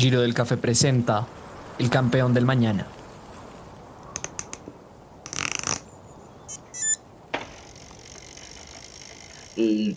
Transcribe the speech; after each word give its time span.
Giro 0.00 0.22
del 0.22 0.32
Café 0.32 0.56
presenta 0.56 1.26
El 1.78 1.90
campeón 1.90 2.32
del 2.32 2.46
mañana. 2.46 2.86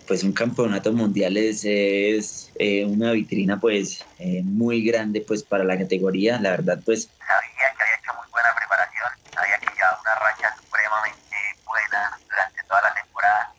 pues 0.05 0.25
un 0.25 0.33
campeonato 0.33 0.91
mundial 0.91 1.37
es, 1.37 1.63
eh, 1.63 2.83
una 2.83 3.13
vitrina 3.13 3.61
pues 3.61 4.03
eh, 4.19 4.41
muy 4.43 4.83
grande 4.83 5.21
pues 5.21 5.41
para 5.41 5.63
la 5.63 5.77
categoría 5.77 6.37
la 6.37 6.49
verdad 6.49 6.81
pues 6.83 7.03
sabía 7.03 7.71
que 7.77 7.83
había 7.83 7.95
hecho 7.95 8.13
muy 8.19 8.29
buena 8.29 8.49
preparación 8.57 9.09
había 9.37 9.57
que 9.59 9.67
llevar 9.73 9.95
una 10.01 10.15
racha 10.15 10.53
supremamente 10.61 11.35
buena 11.65 12.19
durante 12.29 12.63
toda 12.67 12.81
la 12.81 12.93
temporada 12.93 13.53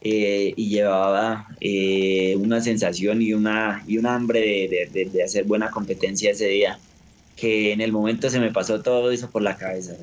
eh, 0.00 0.52
y 0.56 0.68
llevaba 0.68 1.48
una 2.36 2.60
sensación 2.60 3.22
y 3.22 3.32
una 3.32 3.82
y 3.86 3.98
un 3.98 4.06
hambre 4.06 4.40
de, 4.40 5.10
de 5.10 5.22
hacer 5.22 5.44
buena 5.44 5.70
competencia 5.70 6.30
ese 6.30 6.46
día 6.46 6.78
que 7.36 7.72
en 7.72 7.80
el 7.80 7.92
momento 7.92 8.30
se 8.30 8.40
me 8.40 8.52
pasó 8.52 8.82
todo 8.82 9.10
eso 9.10 9.30
por 9.30 9.42
la 9.42 9.56
cabeza 9.56 9.94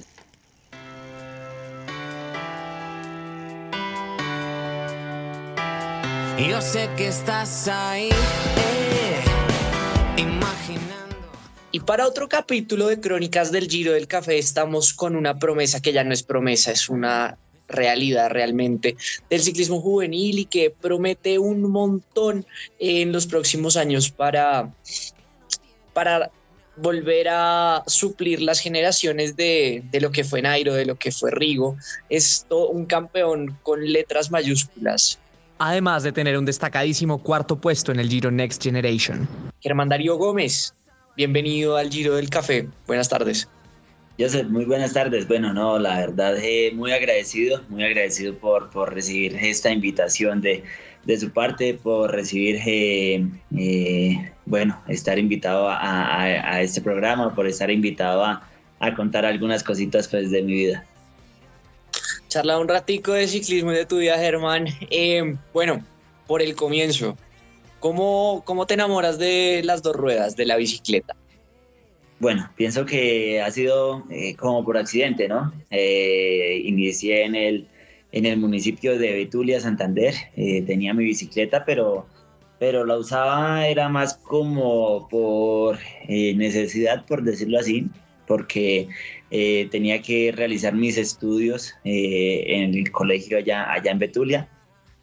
Yo 6.38 6.62
sé 6.62 6.90
que 6.98 7.08
estás 7.08 7.68
ahí, 7.70 8.10
eh, 8.10 9.24
imaginando. 10.18 11.16
Y 11.72 11.80
para 11.80 12.06
otro 12.06 12.28
capítulo 12.28 12.88
de 12.88 13.00
Crónicas 13.00 13.52
del 13.54 13.68
Giro 13.70 13.94
del 13.94 14.08
Café 14.08 14.38
estamos 14.38 14.94
con 14.94 15.16
una 15.16 15.40
promesa 15.40 15.82
que 15.82 15.94
ya 15.94 16.04
no 16.04 16.14
es 16.14 16.24
promesa, 16.24 16.72
es 16.72 16.90
una 16.90 17.38
realidad 17.68 18.30
realmente 18.30 18.96
del 19.30 19.42
ciclismo 19.42 19.82
juvenil 19.82 20.40
y 20.40 20.46
que 20.46 20.70
promete 20.70 21.40
un 21.40 21.64
montón 21.64 22.46
en 22.80 23.12
los 23.12 23.28
próximos 23.28 23.78
años 23.78 24.10
para, 24.12 24.74
para 25.94 26.32
volver 26.78 27.28
a 27.30 27.84
suplir 27.88 28.42
las 28.42 28.60
generaciones 28.60 29.36
de, 29.36 29.84
de, 29.92 30.02
lo 30.02 30.12
que 30.12 30.24
fue 30.24 30.42
Nairo, 30.42 30.74
de 30.74 30.86
lo 30.86 30.96
que 30.96 31.12
fue 31.12 31.32
Rigo. 31.32 31.78
Es 32.10 32.46
todo 32.48 32.70
un 32.70 32.86
campeón 32.86 33.58
con 33.64 33.84
letras 33.92 34.32
mayúsculas 34.32 35.20
además 35.58 36.04
de 36.04 36.12
tener 36.12 36.38
un 36.38 36.46
destacadísimo 36.46 37.20
cuarto 37.20 37.60
puesto 37.60 37.92
en 37.92 38.00
el 38.00 38.10
Giro 38.10 38.32
Next 38.32 38.62
Generation. 38.62 39.28
Germán 39.62 39.90
Darío 39.90 40.18
Gómez, 40.18 40.74
bienvenido 41.16 41.78
al 41.78 41.90
Giro 41.90 42.16
del 42.16 42.30
Café. 42.30 42.68
Buenas 42.88 43.10
tardes. 43.10 43.48
Joseph, 44.18 44.48
muy 44.48 44.66
buenas 44.66 44.94
tardes. 44.94 45.28
Bueno, 45.28 45.54
no, 45.54 45.78
la 45.78 46.00
verdad, 46.00 46.38
eh, 46.42 46.72
muy 46.74 46.92
agradecido, 46.92 47.62
muy 47.70 47.84
agradecido 47.84 48.34
por, 48.36 48.70
por 48.70 48.94
recibir 48.94 49.36
esta 49.36 49.72
invitación 49.72 50.42
de, 50.42 50.64
de 51.04 51.20
su 51.20 51.32
parte, 51.32 51.74
por 51.74 52.12
recibir, 52.12 52.62
eh, 52.66 53.28
eh, 53.58 54.32
bueno, 54.46 54.82
estar 54.88 55.20
invitado 55.20 55.70
a, 55.70 56.22
a, 56.22 56.62
este 56.62 56.82
programa, 56.82 57.36
por 57.36 57.48
estar 57.48 57.70
invitado 57.70 58.24
a, 58.24 58.48
a 58.80 58.96
contar 58.96 59.26
algunas 59.26 59.64
cositas 59.64 60.08
pues, 60.08 60.32
de 60.32 60.42
mi 60.42 60.54
vida 60.54 60.86
charla 62.36 62.60
un 62.60 62.68
ratico 62.68 63.14
de 63.14 63.30
ciclismo 63.30 63.72
y 63.72 63.76
de 63.76 63.86
tu 63.86 64.00
vida, 64.00 64.18
Germán. 64.18 64.68
Eh, 64.90 65.38
bueno, 65.54 65.86
por 66.28 66.42
el 66.42 66.54
comienzo, 66.54 67.16
¿cómo, 67.80 68.44
¿cómo 68.44 68.68
te 68.68 68.74
enamoras 68.74 69.18
de 69.18 69.62
las 69.64 69.82
dos 69.82 69.96
ruedas, 69.96 70.36
de 70.36 70.46
la 70.46 70.58
bicicleta? 70.58 71.16
Bueno, 72.26 72.50
pienso 72.56 72.88
que 72.88 73.40
ha 73.40 73.52
sido 73.52 74.04
eh, 74.10 74.36
como 74.36 74.66
por 74.66 74.80
accidente, 74.80 75.28
¿no? 75.28 75.54
Eh, 75.70 76.60
inicié 76.66 77.24
en 77.24 77.36
el, 77.36 77.68
en 78.12 78.26
el 78.26 78.38
municipio 78.38 78.98
de 78.98 79.14
Betulia, 79.14 79.60
Santander. 79.60 80.16
tenía 80.66 80.96
mi 80.96 81.04
bicicleta, 81.04 81.64
pero, 81.66 82.08
pero 82.58 82.84
la 82.84 82.98
usaba 82.98 83.68
era 83.68 83.90
más 83.90 84.16
como 84.16 85.08
por 85.08 85.78
necesidad, 86.08 87.06
por 87.06 87.22
decirlo 87.22 87.60
así, 87.60 87.86
porque 88.26 88.88
eh, 89.30 89.68
tenía 89.70 90.02
que 90.02 90.34
realizar 90.36 90.74
mis 90.74 90.98
estudios 90.98 91.76
eh, 91.84 92.44
en 92.48 92.74
el 92.74 92.92
colegio 92.92 93.38
allá, 93.38 93.72
allá 93.72 93.92
en 93.92 94.00
Betulia 94.00 94.50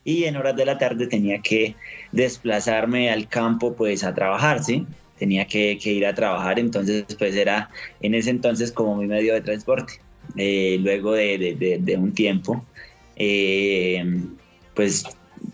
y 0.02 0.24
en 0.24 0.36
horas 0.36 0.56
de 0.56 0.64
la 0.64 0.76
tarde 0.76 1.06
tenía 1.06 1.40
que 1.40 1.76
desplazarme 2.10 3.12
al 3.12 3.28
campo 3.28 3.74
pues 3.76 4.02
a 4.02 4.12
trabajar, 4.12 4.64
¿sí? 4.64 4.86
Tenía 5.22 5.46
que, 5.46 5.78
ir 5.84 6.04
a 6.04 6.14
trabajar, 6.16 6.58
entonces 6.58 7.04
pues 7.16 7.36
era 7.36 7.70
en 8.00 8.16
ese 8.16 8.30
entonces 8.30 8.72
como 8.72 8.96
mi 8.96 9.06
medio 9.06 9.34
de 9.34 9.40
transporte. 9.40 10.00
Eh, 10.36 10.78
luego 10.80 11.12
de, 11.12 11.96
un 11.96 12.12
tiempo, 12.12 12.64
pues 14.74 15.04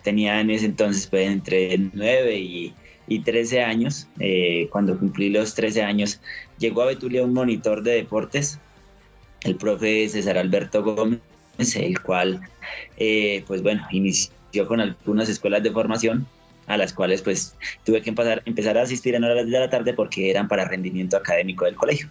tenía 0.03 0.41
en 0.41 0.49
ese 0.49 0.65
entonces 0.65 1.07
pues 1.07 1.29
entre 1.29 1.77
9 1.93 2.39
y, 2.39 2.75
y 3.09 3.19
13 3.19 3.63
años. 3.63 4.09
cuando 4.71 4.99
cumplí 4.99 5.29
los 5.29 5.55
13 5.55 5.83
años, 5.83 6.19
llegó 6.59 6.81
a 6.81 6.87
Betulia 6.87 7.23
un 7.23 7.35
monitor 7.35 7.83
de 7.83 7.97
deportes, 7.97 8.59
el 9.43 9.57
profe 9.57 10.09
César 10.09 10.39
Alberto 10.39 10.83
Gómez, 10.83 11.21
el 11.77 12.01
cual, 12.01 12.41
eh, 12.97 13.45
pues 13.47 13.63
bueno, 13.63 13.87
inició 13.91 14.67
con 14.67 14.81
algunas 14.81 15.29
escuelas 15.29 15.63
de 15.63 15.71
formación 15.71 16.27
a 16.69 16.77
las 16.77 16.93
cuales 16.93 17.23
pues 17.23 17.57
tuve 17.85 18.03
que 18.03 18.11
empezar, 18.11 18.43
empezar 18.45 18.79
a 18.79 18.83
asistir 18.83 19.15
en 19.15 19.25
horas 19.25 19.47
de 19.47 19.59
la 19.59 19.71
tarde 19.71 19.95
porque 19.95 20.31
eran 20.31 20.47
para 20.47 20.67
rendimiento 20.67 21.17
académico 21.17 21.65
del 21.65 21.75
colegio. 21.75 22.09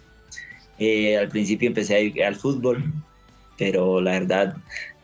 Eh, 0.78 1.16
al 1.16 1.28
principio 1.28 1.68
empecé 1.68 1.94
a 1.94 2.00
ir 2.00 2.22
al 2.22 2.36
fútbol, 2.36 2.92
pero 3.56 4.00
la 4.00 4.12
verdad 4.12 4.56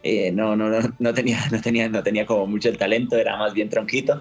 eh, 0.03 0.31
no, 0.33 0.57
no, 0.57 0.69
no, 0.69 0.81
no, 0.99 1.15
tenía, 1.15 1.39
no, 1.51 1.61
tenía, 1.61 1.89
no 1.89 2.03
tenía 2.03 2.27
como 2.27 2.47
mucho 2.47 2.69
el 2.69 2.77
talento, 2.77 3.17
era 3.17 3.37
más 3.37 3.55
bien 3.55 3.71
tronquito. 3.71 4.21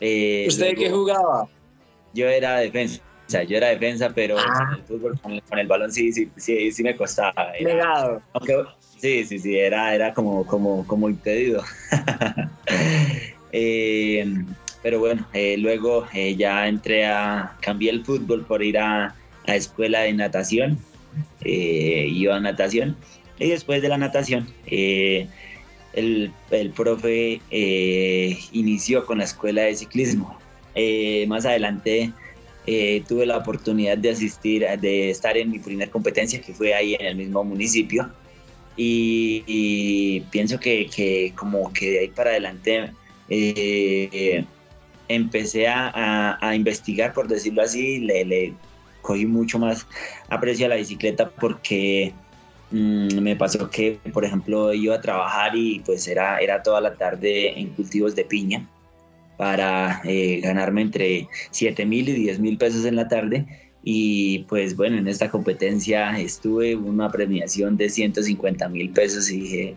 ¿Usted 0.00 0.74
qué 0.76 0.90
jugaba? 0.90 1.48
Yo 2.12 2.26
era 2.28 2.56
defensa. 2.56 3.02
O 3.26 3.30
sea, 3.30 3.42
yo 3.42 3.56
era 3.56 3.68
defensa, 3.68 4.10
pero 4.14 4.36
ah. 4.38 4.76
el 4.76 4.82
fútbol 4.84 5.18
con 5.20 5.58
el, 5.58 5.66
balón 5.66 5.92
sí, 5.92 6.12
sí, 6.12 6.30
sí, 6.36 6.70
sí 6.70 6.82
me 6.82 6.96
costaba. 6.96 7.52
Era, 7.58 8.20
sí, 8.98 9.24
sí, 9.24 9.38
sí, 9.38 9.58
era, 9.58 9.94
era 9.94 10.14
como, 10.14 10.46
como, 10.46 10.86
como 10.86 11.08
impedido. 11.10 11.62
Eh, 13.58 14.22
pero 14.82 14.98
bueno, 14.98 15.26
eh, 15.32 15.56
luego 15.56 16.06
eh, 16.12 16.36
ya 16.36 16.68
entré 16.68 17.06
a, 17.06 17.56
cambié 17.60 17.90
el 17.90 18.04
fútbol 18.04 18.44
por 18.44 18.62
ir 18.62 18.76
a, 18.76 19.14
a 19.46 19.56
escuela 19.56 20.00
de 20.00 20.12
natación, 20.12 20.78
iba 21.42 22.36
a 22.36 22.40
natación, 22.40 22.96
y 23.38 23.48
después 23.48 23.80
de 23.80 23.88
la 23.88 23.96
natación, 23.96 24.46
el, 24.66 26.30
el 26.50 26.70
profe 26.70 27.40
inició 28.52 29.06
con 29.06 29.18
la 29.18 29.24
escuela 29.24 29.62
de 29.62 29.74
ciclismo. 29.74 30.38
más 31.26 31.46
adelante 31.46 32.12
eh, 32.66 33.02
tuve 33.08 33.24
la 33.24 33.38
oportunidad 33.38 33.96
de 33.96 34.10
asistir, 34.10 34.66
de 34.80 35.08
estar 35.08 35.38
en 35.38 35.50
mi 35.50 35.60
primera 35.60 35.90
competencia, 35.90 36.42
que 36.42 36.52
fue 36.52 36.74
ahí 36.74 36.94
en 36.94 37.06
el 37.06 37.16
mismo 37.16 37.42
municipio. 37.42 38.10
Y, 38.76 40.20
pienso 40.30 40.60
que, 40.60 40.86
que, 40.94 41.32
como 41.34 41.72
que 41.72 41.90
de 41.92 41.98
ahí 42.00 42.08
para 42.08 42.30
adelante 42.30 42.90
eh, 43.28 44.44
empecé 45.08 45.68
a, 45.68 46.38
a, 46.40 46.54
investigar, 46.54 47.12
por 47.12 47.28
decirlo 47.28 47.62
así, 47.62 48.00
le, 48.00 48.24
le, 48.24 48.54
cogí 49.06 49.24
mucho 49.24 49.58
más 49.58 49.86
aprecio 50.28 50.66
a 50.66 50.70
la 50.70 50.76
bicicleta 50.76 51.30
porque 51.30 52.12
mm, 52.72 53.20
me 53.20 53.36
pasó 53.36 53.70
que, 53.70 54.00
por 54.12 54.24
ejemplo, 54.24 54.74
iba 54.74 54.96
a 54.96 55.00
trabajar 55.00 55.54
y 55.54 55.80
pues 55.80 56.08
era, 56.08 56.38
era 56.38 56.62
toda 56.62 56.80
la 56.80 56.94
tarde 56.94 57.58
en 57.58 57.70
cultivos 57.70 58.16
de 58.16 58.24
piña 58.24 58.68
para 59.36 60.00
eh, 60.04 60.40
ganarme 60.42 60.82
entre 60.82 61.28
7 61.50 61.86
mil 61.86 62.08
y 62.08 62.12
10 62.12 62.40
mil 62.40 62.58
pesos 62.58 62.84
en 62.84 62.96
la 62.96 63.08
tarde. 63.08 63.46
Y 63.84 64.40
pues 64.48 64.76
bueno, 64.76 64.98
en 64.98 65.06
esta 65.06 65.30
competencia 65.30 66.18
estuve 66.18 66.74
una 66.74 67.08
premiación 67.08 67.76
de 67.76 67.88
150 67.88 68.68
mil 68.68 68.90
pesos 68.90 69.30
y 69.30 69.40
dije, 69.40 69.76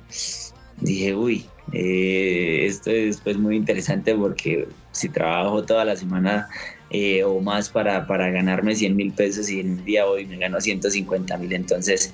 dije 0.81 1.15
uy, 1.15 1.45
eh, 1.71 2.65
esto 2.65 2.91
es 2.91 3.21
pues 3.21 3.37
muy 3.37 3.55
interesante 3.55 4.15
porque 4.15 4.67
si 4.91 5.09
trabajo 5.09 5.63
toda 5.63 5.85
la 5.85 5.95
semana 5.95 6.47
eh, 6.89 7.23
o 7.23 7.39
más 7.39 7.69
para, 7.69 8.07
para 8.07 8.29
ganarme 8.29 8.75
100 8.75 8.95
mil 8.95 9.13
pesos 9.13 9.49
y 9.49 9.59
en 9.59 9.79
el 9.79 9.85
día 9.85 10.05
hoy 10.07 10.25
me 10.25 10.37
gano 10.37 10.59
150 10.59 11.37
mil, 11.37 11.53
entonces 11.53 12.13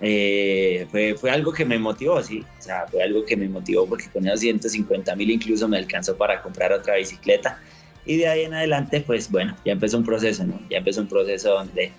eh, 0.00 0.86
fue, 0.90 1.16
fue, 1.16 1.30
algo 1.30 1.52
que 1.52 1.64
me 1.64 1.78
motivó, 1.78 2.22
sí, 2.22 2.44
o 2.58 2.62
sea, 2.62 2.86
fue 2.86 3.02
algo 3.02 3.24
que 3.24 3.36
me 3.36 3.48
motivó 3.48 3.86
porque 3.86 4.08
con 4.12 4.26
esos 4.26 4.40
150 4.40 5.16
mil 5.16 5.30
incluso 5.30 5.66
me 5.66 5.78
alcanzó 5.78 6.16
para 6.16 6.40
comprar 6.40 6.72
otra 6.72 6.94
bicicleta 6.96 7.60
y 8.08 8.16
de 8.16 8.26
ahí 8.26 8.44
en 8.44 8.54
adelante, 8.54 9.02
pues 9.02 9.30
bueno, 9.30 9.56
ya 9.64 9.72
empezó 9.72 9.98
un 9.98 10.04
proceso, 10.04 10.44
¿no? 10.44 10.58
Ya 10.70 10.78
empezó 10.78 11.02
un 11.02 11.08
proceso 11.08 11.50
donde, 11.50 11.92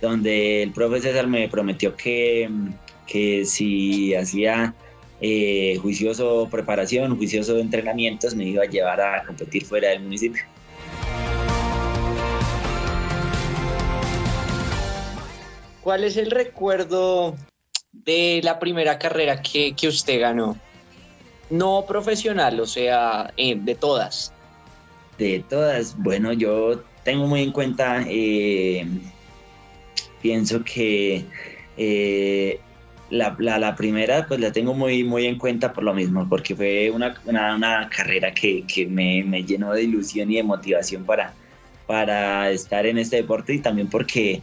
donde 0.00 0.64
el 0.64 0.72
profe 0.72 1.00
César 1.00 1.28
me 1.28 1.48
prometió 1.48 1.94
que, 1.94 2.50
que 3.06 3.44
si 3.44 4.12
hacía 4.14 4.74
eh, 5.20 5.78
juicioso 5.80 6.48
preparación, 6.50 7.16
juicioso 7.16 7.58
entrenamientos, 7.58 8.34
me 8.34 8.44
iba 8.44 8.62
a 8.62 8.66
llevar 8.66 9.00
a 9.00 9.24
competir 9.24 9.64
fuera 9.64 9.90
del 9.90 10.02
municipio. 10.02 10.42
¿Cuál 15.86 16.02
es 16.02 16.16
el 16.16 16.32
recuerdo 16.32 17.36
de 17.92 18.40
la 18.42 18.58
primera 18.58 18.98
carrera 18.98 19.40
que, 19.40 19.74
usted 19.86 20.20
ganó? 20.20 20.58
No 21.48 21.84
profesional, 21.86 22.58
o 22.58 22.66
sea, 22.66 23.32
eh, 23.36 23.54
de 23.56 23.74
todas. 23.76 24.32
De 25.16 25.44
todas, 25.48 25.96
bueno, 25.96 26.32
yo 26.32 26.82
tengo 27.04 27.28
muy 27.28 27.42
en 27.42 27.52
cuenta, 27.52 28.04
eh, 28.08 28.84
pienso 30.20 30.64
que 30.64 31.24
eh, 31.76 32.60
la, 33.10 33.36
la, 33.38 33.76
primera 33.76 34.26
pues 34.26 34.40
la 34.40 34.52
tengo 34.52 34.74
muy, 34.74 35.04
muy 35.04 35.26
en 35.26 35.38
cuenta 35.38 35.72
por 35.72 35.84
lo 35.84 35.94
mismo, 35.94 36.28
porque 36.28 36.54
fue 36.54 36.90
una, 36.90 37.14
una, 37.24 37.88
carrera 37.88 38.32
que, 38.34 38.64
que 38.66 38.86
me, 38.86 39.22
me, 39.24 39.44
llenó 39.44 39.72
de 39.72 39.84
ilusión 39.84 40.30
y 40.30 40.36
de 40.36 40.42
motivación 40.42 41.04
para, 41.04 41.32
para 41.86 42.50
estar 42.50 42.86
en 42.86 42.98
este 42.98 43.16
deporte 43.16 43.54
y 43.54 43.60
también 43.60 43.88
porque, 43.88 44.42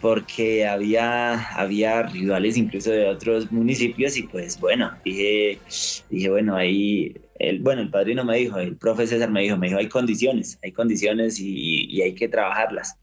porque 0.00 0.66
había, 0.66 1.34
había 1.50 2.02
rivales 2.02 2.56
incluso 2.56 2.90
de 2.90 3.06
otros 3.08 3.52
municipios 3.52 4.16
y 4.16 4.22
pues 4.22 4.58
bueno, 4.58 4.92
dije, 5.04 5.58
dije 6.08 6.30
bueno, 6.30 6.56
ahí, 6.56 7.14
el, 7.38 7.60
bueno, 7.60 7.82
el 7.82 7.90
padrino 7.90 8.24
me 8.24 8.38
dijo, 8.38 8.58
el 8.58 8.76
profe 8.76 9.06
César 9.06 9.30
me 9.30 9.42
dijo, 9.42 9.56
me 9.56 9.68
dijo, 9.68 9.78
hay 9.78 9.88
condiciones, 9.88 10.58
hay 10.62 10.72
condiciones 10.72 11.38
y, 11.40 11.86
y 11.90 12.02
hay 12.02 12.14
que 12.14 12.28
trabajarlas. 12.28 12.96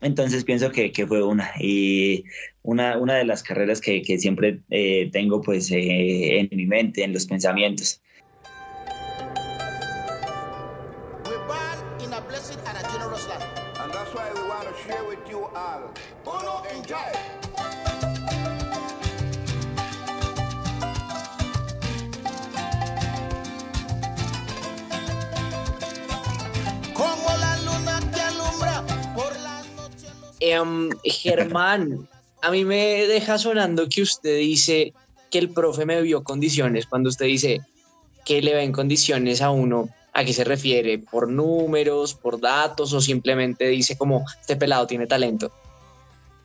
Entonces 0.00 0.44
pienso 0.44 0.70
que, 0.70 0.92
que, 0.92 1.06
fue 1.06 1.22
una. 1.22 1.50
Y 1.58 2.24
una, 2.62 2.98
una 2.98 3.14
de 3.14 3.24
las 3.24 3.42
carreras 3.42 3.80
que, 3.80 4.02
que 4.02 4.18
siempre 4.18 4.60
eh, 4.70 5.08
tengo 5.12 5.40
pues 5.40 5.70
eh, 5.70 6.40
en 6.40 6.48
mi 6.52 6.66
mente, 6.66 7.02
en 7.02 7.12
los 7.12 7.26
pensamientos. 7.26 8.00
Em, 30.48 30.90
Germán, 31.02 32.06
a 32.40 32.52
mí 32.52 32.64
me 32.64 33.08
deja 33.08 33.36
sonando 33.36 33.88
que 33.88 34.02
usted 34.02 34.38
dice 34.38 34.92
que 35.28 35.38
el 35.38 35.50
profe 35.50 35.84
me 35.84 36.00
vio 36.02 36.22
condiciones. 36.22 36.86
Cuando 36.86 37.08
usted 37.08 37.26
dice 37.26 37.62
que 38.24 38.40
le 38.40 38.54
ven 38.54 38.70
condiciones 38.70 39.42
a 39.42 39.50
uno, 39.50 39.88
¿a 40.12 40.24
qué 40.24 40.32
se 40.32 40.44
refiere? 40.44 40.98
¿Por 40.98 41.28
números, 41.28 42.14
por 42.14 42.40
datos 42.40 42.92
o 42.92 43.00
simplemente 43.00 43.66
dice 43.66 43.98
como 43.98 44.24
este 44.40 44.54
pelado 44.54 44.86
tiene 44.86 45.08
talento? 45.08 45.50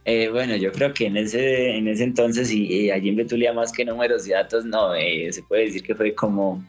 Eh, 0.06 0.30
bueno, 0.30 0.56
yo 0.56 0.72
creo 0.72 0.96
que 0.96 1.06
en 1.06 1.18
ese, 1.18 1.78
en 1.78 1.88
ese 1.88 2.04
entonces 2.04 2.52
y, 2.52 2.90
allí 2.90 3.10
en 3.10 3.18
Betulia 3.18 3.54
más 3.54 3.72
que 3.72 3.86
números 3.86 4.26
y 4.26 4.32
datos, 4.32 4.66
no, 4.66 4.96
eh, 4.96 5.32
se 5.32 5.44
puede 5.44 5.66
decir 5.66 5.84
que 5.84 5.94
fue 5.94 6.16
como, 6.16 6.66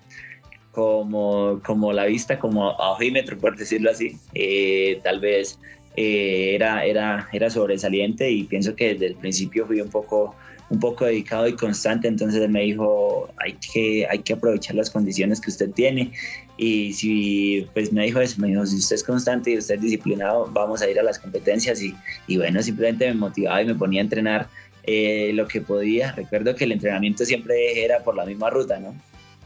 como, 0.71 1.63
como 1.65 1.95
la 1.95 2.05
vista, 2.05 2.39
como 2.39 2.69
a 2.69 2.91
ojímetro, 2.91 3.39
por 3.39 3.57
decirlo 3.57 3.91
así. 3.91 4.19
Eh, 4.35 5.01
tal 5.03 5.19
vez 5.21 5.59
eh, 5.97 6.55
era, 6.55 6.85
era, 6.85 7.29
era 7.33 7.51
sobresaliente 7.51 8.31
y 8.31 8.45
pienso 8.45 8.75
que 8.75 8.95
desde 8.95 9.07
el 9.07 9.15
principio 9.17 9.67
fui 9.67 9.81
un 9.81 9.91
poco, 9.91 10.35
un 10.71 10.81
poco 10.81 11.05
dedicado 11.05 11.47
y 11.47 11.55
constante, 11.55 12.09
entonces 12.09 12.49
me 12.49 12.63
dijo, 12.63 13.29
hay 13.37 13.55
que, 13.55 14.07
hay 14.09 14.21
que 14.21 14.33
aprovechar 14.33 14.77
las 14.77 14.91
condiciones 14.91 15.41
que 15.41 15.51
usted 15.51 15.71
tiene 15.71 16.13
y 16.57 16.93
si, 16.95 17.67
pues 17.75 17.93
me 17.93 18.05
dijo 18.05 18.21
eso, 18.21 18.41
me 18.41 18.49
dijo, 18.49 18.65
si 18.65 18.77
usted 18.77 18.97
es 18.97 19.05
constante 19.05 19.51
y 19.51 19.59
usted 19.59 19.75
es 19.75 19.83
disciplinado, 19.83 20.49
vamos 20.53 20.81
a 20.81 20.89
ir 20.89 20.99
a 20.99 21.03
las 21.03 21.19
competencias 21.19 21.83
y, 21.83 21.95
y 22.27 22.39
bueno, 22.39 22.63
simplemente 22.63 23.07
me 23.09 23.15
motivaba 23.15 23.63
y 23.63 23.67
me 23.67 23.75
ponía 23.75 24.01
a 24.01 24.05
entrenar 24.05 24.49
eh, 24.85 25.31
lo 25.35 25.47
que 25.47 25.61
podía. 25.61 26.13
Recuerdo 26.13 26.55
que 26.55 26.65
el 26.65 26.73
entrenamiento 26.73 27.25
siempre 27.25 27.85
era 27.85 28.03
por 28.03 28.17
la 28.17 28.25
misma 28.25 28.51
ruta, 28.51 28.81
¿no? 28.81 28.95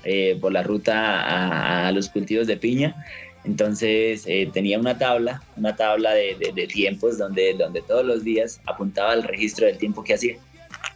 Eh, 0.04 0.38
por 0.40 0.52
la 0.52 0.62
ruta 0.62 1.88
a 1.88 1.90
los 1.90 2.08
cultivos 2.08 2.46
de 2.46 2.56
piña 2.56 2.94
entonces 3.46 4.24
eh, 4.26 4.50
tenía 4.52 4.78
una 4.78 4.98
tabla, 4.98 5.40
una 5.56 5.76
tabla 5.76 6.12
de, 6.12 6.68
tiempos 6.72 7.16
donde, 7.16 7.54
donde 7.54 7.80
todos 7.80 8.04
los 8.04 8.24
días 8.24 8.60
apuntaba 8.66 9.14
el 9.14 9.22
registro 9.22 9.66
del 9.66 9.78
tiempo 9.78 10.02
que 10.02 10.14
hacía. 10.14 10.36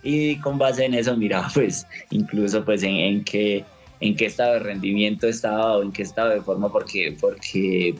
Y 0.02 0.36
con 0.36 0.58
base 0.58 0.84
en 0.84 0.94
eso 0.94 1.16
miraba 1.16 1.48
pues 1.54 1.86
incluso 2.10 2.64
pues 2.64 2.82
en, 2.82 3.22
qué, 3.22 3.64
en 4.00 4.16
qué 4.16 4.26
estado 4.26 4.54
de 4.54 4.58
rendimiento 4.60 5.28
estaba 5.28 5.76
o 5.76 5.82
en 5.82 5.92
qué 5.92 6.02
estado 6.02 6.30
de 6.30 6.40
forma 6.40 6.72
porque, 6.72 7.16
porque 7.20 7.94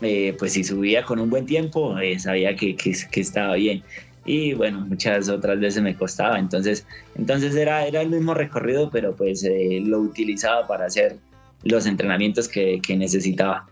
eh, 0.00 0.34
pues 0.38 0.54
si 0.54 0.64
subía 0.64 1.04
con 1.04 1.20
un 1.20 1.30
buen 1.30 1.46
tiempo 1.46 1.98
eh, 1.98 2.18
sabía 2.18 2.56
que, 2.56 2.74
que, 2.74 3.20
estaba 3.20 3.54
bien 3.54 3.82
y 4.24 4.54
bueno, 4.54 4.80
muchas 4.80 5.28
otras 5.28 5.58
veces 5.58 5.82
me 5.82 5.96
costaba. 5.96 6.38
Entonces, 6.38 6.84
entonces 7.16 7.54
era, 7.54 7.86
era 7.86 8.02
el 8.02 8.10
mismo 8.10 8.34
recorrido, 8.34 8.90
pero 8.90 9.16
pues 9.16 9.48
lo 9.84 10.00
utilizaba 10.00 10.66
para 10.66 10.84
hacer 10.84 11.16
los 11.64 11.86
entrenamientos 11.86 12.48
que, 12.48 12.80
que 12.80 12.96
necesitaba. 12.96 13.66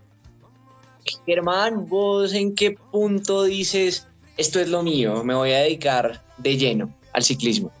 Germán, 1.25 1.87
¿vos 1.87 2.33
en 2.33 2.53
qué 2.53 2.71
punto 2.71 3.45
dices, 3.45 4.07
esto 4.37 4.59
es 4.59 4.69
lo 4.69 4.83
mío, 4.83 5.23
me 5.23 5.33
voy 5.33 5.51
a 5.51 5.59
dedicar 5.59 6.21
de 6.37 6.57
lleno 6.57 6.93
al 7.13 7.23
ciclismo? 7.23 7.71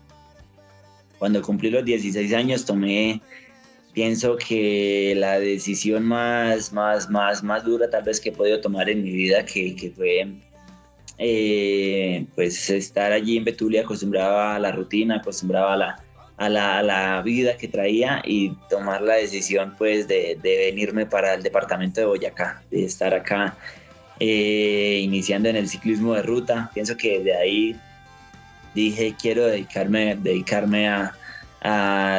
Cuando 1.19 1.41
cumplí 1.41 1.69
los 1.69 1.83
16 1.83 2.33
años 2.33 2.65
tomé, 2.65 3.21
pienso 3.93 4.37
que 4.37 5.13
la 5.17 5.39
decisión 5.39 6.03
más, 6.03 6.71
más, 6.71 7.09
más, 7.09 7.43
más 7.43 7.63
dura 7.63 7.89
tal 7.89 8.03
vez 8.03 8.19
que 8.19 8.29
he 8.29 8.31
podido 8.31 8.61
tomar 8.61 8.89
en 8.89 9.03
mi 9.03 9.11
vida, 9.11 9.43
que, 9.43 9.75
que 9.75 9.89
fue 9.91 10.27
eh, 11.17 12.27
pues 12.35 12.69
estar 12.69 13.11
allí 13.11 13.37
en 13.37 13.43
Betulia 13.43 13.81
acostumbraba 13.81 14.55
a 14.55 14.59
la 14.59 14.71
rutina, 14.71 15.17
acostumbraba 15.17 15.73
a 15.73 15.77
la, 15.77 16.03
a 16.37 16.49
la, 16.49 17.21
vida 17.23 17.57
que 17.57 17.67
traía 17.67 18.21
y 18.23 18.51
tomar 18.69 19.01
la 19.01 19.15
decisión 19.15 19.73
pues 19.77 20.07
de, 20.07 20.37
venirme 20.43 21.05
para 21.05 21.33
el 21.33 21.43
departamento 21.43 21.99
de 21.99 22.05
Boyacá, 22.05 22.61
de 22.69 22.85
estar 22.85 23.13
acá 23.13 23.57
eh, 24.19 24.99
iniciando 25.03 25.49
en 25.49 25.55
el 25.55 25.67
ciclismo 25.67 26.13
de 26.13 26.21
ruta. 26.21 26.69
Pienso 26.73 26.95
que 26.95 27.19
de 27.19 27.35
ahí 27.35 27.75
dije 28.75 29.15
quiero 29.19 29.47
dedicarme, 29.47 30.15
dedicarme 30.15 30.87
a, 30.87 31.13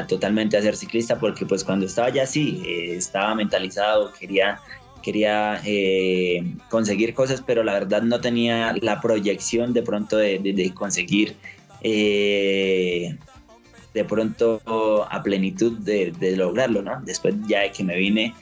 totalmente 0.08 0.56
a 0.58 0.62
ser 0.62 0.76
ciclista 0.76 1.18
porque 1.18 1.46
pues 1.46 1.64
cuando 1.64 1.86
estaba 1.86 2.10
ya 2.10 2.24
así, 2.24 2.60
eh, 2.66 2.96
estaba 2.96 3.34
mentalizado, 3.34 4.12
quería 4.12 4.60
quería 5.00 5.60
eh, 5.64 6.44
conseguir 6.68 7.14
cosas, 7.14 7.42
pero 7.46 7.62
la 7.62 7.72
verdad 7.72 8.02
no 8.02 8.20
tenía 8.20 8.74
la 8.82 9.00
proyección 9.00 9.72
de 9.72 9.82
pronto 9.82 10.16
de, 10.16 10.72
conseguir 10.74 11.36
de 13.98 14.04
pronto 14.04 14.62
a 15.10 15.22
plenitud 15.22 15.72
de, 15.78 16.36
lograrlo, 16.36 16.82
¿no? 16.82 17.00
Después 17.04 17.34
ya 17.48 17.60
de 17.60 17.72
que 17.72 17.82
me 17.82 17.96
vine, 17.96 18.34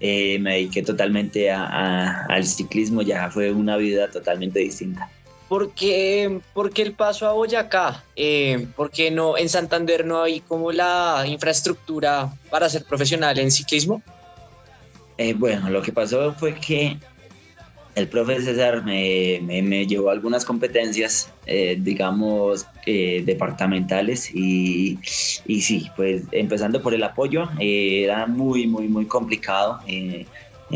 eh, 0.00 0.38
me 0.40 0.54
dediqué 0.54 0.82
totalmente 0.82 1.50
al 1.50 2.44
ciclismo, 2.44 3.02
ya 3.02 3.30
fue 3.30 3.52
una 3.52 3.76
vida 3.76 4.10
totalmente 4.10 4.58
distinta. 4.58 5.08
¿Por 5.48 5.70
qué, 5.72 6.40
el 6.76 6.92
paso 6.94 7.28
a 7.28 7.32
Boyacá? 7.32 8.02
Eh, 8.16 8.66
¿Por 8.74 8.90
qué 8.90 9.10
no 9.12 9.38
en 9.38 9.48
Santander 9.48 10.04
no 10.04 10.22
hay 10.22 10.40
como 10.40 10.72
la 10.72 11.24
infraestructura 11.26 12.32
para 12.50 12.68
ser 12.68 12.84
profesional 12.84 13.38
en 13.38 13.52
ciclismo? 13.52 14.02
Eh, 15.16 15.34
bueno, 15.34 15.70
lo 15.70 15.80
que 15.80 15.92
pasó 15.92 16.32
fue 16.32 16.54
que 16.54 16.98
el 17.94 18.08
profe 18.08 18.40
César 18.40 18.84
me, 18.84 19.40
me, 19.42 19.86
llevó 19.86 20.10
algunas 20.10 20.44
competencias, 20.44 21.32
eh, 21.46 21.76
digamos, 21.80 22.66
eh, 22.86 23.22
departamentales 23.24 24.34
y, 24.34 24.98
y, 25.46 25.60
sí, 25.60 25.88
pues 25.96 26.24
empezando 26.32 26.82
por 26.82 26.94
el 26.94 27.04
apoyo, 27.04 27.48
eh, 27.60 28.02
era 28.04 28.26
muy, 28.26 28.66
muy, 28.66 28.88
muy 28.88 29.06
complicado. 29.06 29.80
en 29.86 30.26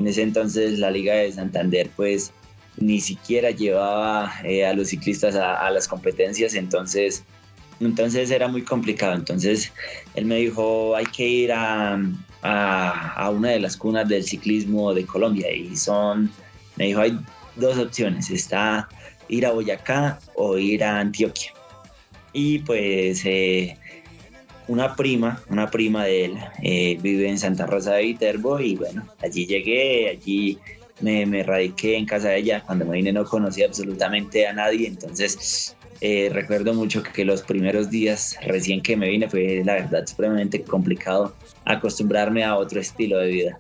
ese 0.07 0.23
entonces 0.23 0.79
la 0.79 0.91
Liga 0.91 1.15
de 1.15 1.33
Santander, 1.33 1.91
pues 1.97 2.33
ni 2.77 3.01
siquiera 3.01 3.51
llevaba 3.51 4.31
a 4.31 4.73
los 4.75 4.89
ciclistas 4.89 5.35
a, 5.35 5.69
las 5.71 5.89
competencias, 5.89 6.55
entonces, 6.55 7.25
entonces 7.81 8.31
era 8.31 8.47
muy 8.47 8.63
complicado. 8.63 9.15
Entonces 9.15 9.73
él 10.15 10.27
me 10.27 10.37
dijo, 10.37 10.95
hay 10.95 11.07
que 11.07 11.27
ir 11.27 11.53
a, 11.53 12.01
a, 12.43 13.13
a 13.15 13.31
una 13.31 13.51
de 13.51 13.59
las 13.59 13.77
cunas 13.77 14.09
del 14.09 14.23
ciclismo 14.23 14.95
de 14.95 15.05
Colombia 15.05 15.51
y 15.53 15.77
son 15.77 16.31
me 16.79 16.87
dijo, 16.87 17.01
hay 17.01 17.19
dos 17.57 17.77
opciones, 17.79 18.31
está 18.31 18.89
ir 19.29 19.45
a 19.45 19.53
Boyacá 19.53 20.19
o 20.35 20.57
ir 20.57 20.83
a 20.83 21.01
Antioquia. 21.01 21.53
Y 22.33 22.61
pues 22.61 23.23
eh, 23.25 23.77
una 24.69 24.95
prima, 24.95 25.43
una 25.49 25.71
prima 25.71 26.05
de 26.05 26.25
él, 26.27 26.39
eh, 26.63 26.99
vive 27.01 27.29
en 27.29 27.39
Santa 27.39 27.67
Rosa 27.67 27.95
de 27.95 28.03
Viterbo 28.03 28.61
y 28.61 28.77
bueno, 28.77 29.07
allí 29.23 29.47
llegué, 29.47 30.11
allí 30.11 30.59
me, 31.01 31.27
me 31.27 31.43
radiqué 31.43 31.97
en 31.97 32.07
casa 32.07 32.29
de 32.29 32.39
ella. 32.39 32.63
Cuando 32.65 32.85
me 32.85 32.97
vine 32.97 33.13
no 33.13 33.25
conocía 33.25 33.67
absolutamente 33.67 34.47
a 34.47 34.53
nadie, 34.53 34.87
entonces 34.87 35.77
eh, 36.01 36.31
recuerdo 36.33 36.75
mucho 36.75 37.03
que 37.03 37.25
los 37.25 37.43
primeros 37.43 37.91
días 37.91 38.37
recién 38.47 38.83
que 38.83 38.97
me 38.97 39.09
vine 39.09 39.29
fue 39.29 39.63
la 39.65 39.75
verdad 39.75 40.07
supremamente 40.07 40.63
complicado 40.63 41.35
acostumbrarme 41.65 42.45
a 42.45 42.57
otro 42.57 42.81
estilo 42.81 43.19
de 43.19 43.29
vida. 43.29 43.59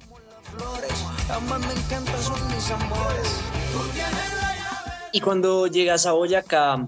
Y 5.12 5.20
cuando 5.20 5.66
llegas 5.66 6.06
a 6.06 6.12
Boyacá, 6.12 6.86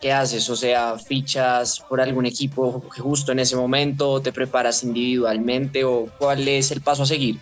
¿qué 0.00 0.12
haces? 0.12 0.48
O 0.50 0.56
sea, 0.56 0.98
fichas 0.98 1.80
por 1.80 2.00
algún 2.00 2.26
equipo 2.26 2.82
justo 2.98 3.32
en 3.32 3.38
ese 3.38 3.56
momento, 3.56 4.20
te 4.20 4.32
preparas 4.32 4.82
individualmente 4.82 5.84
o 5.84 6.06
cuál 6.18 6.46
es 6.48 6.70
el 6.70 6.80
paso 6.80 7.04
a 7.04 7.06
seguir? 7.06 7.38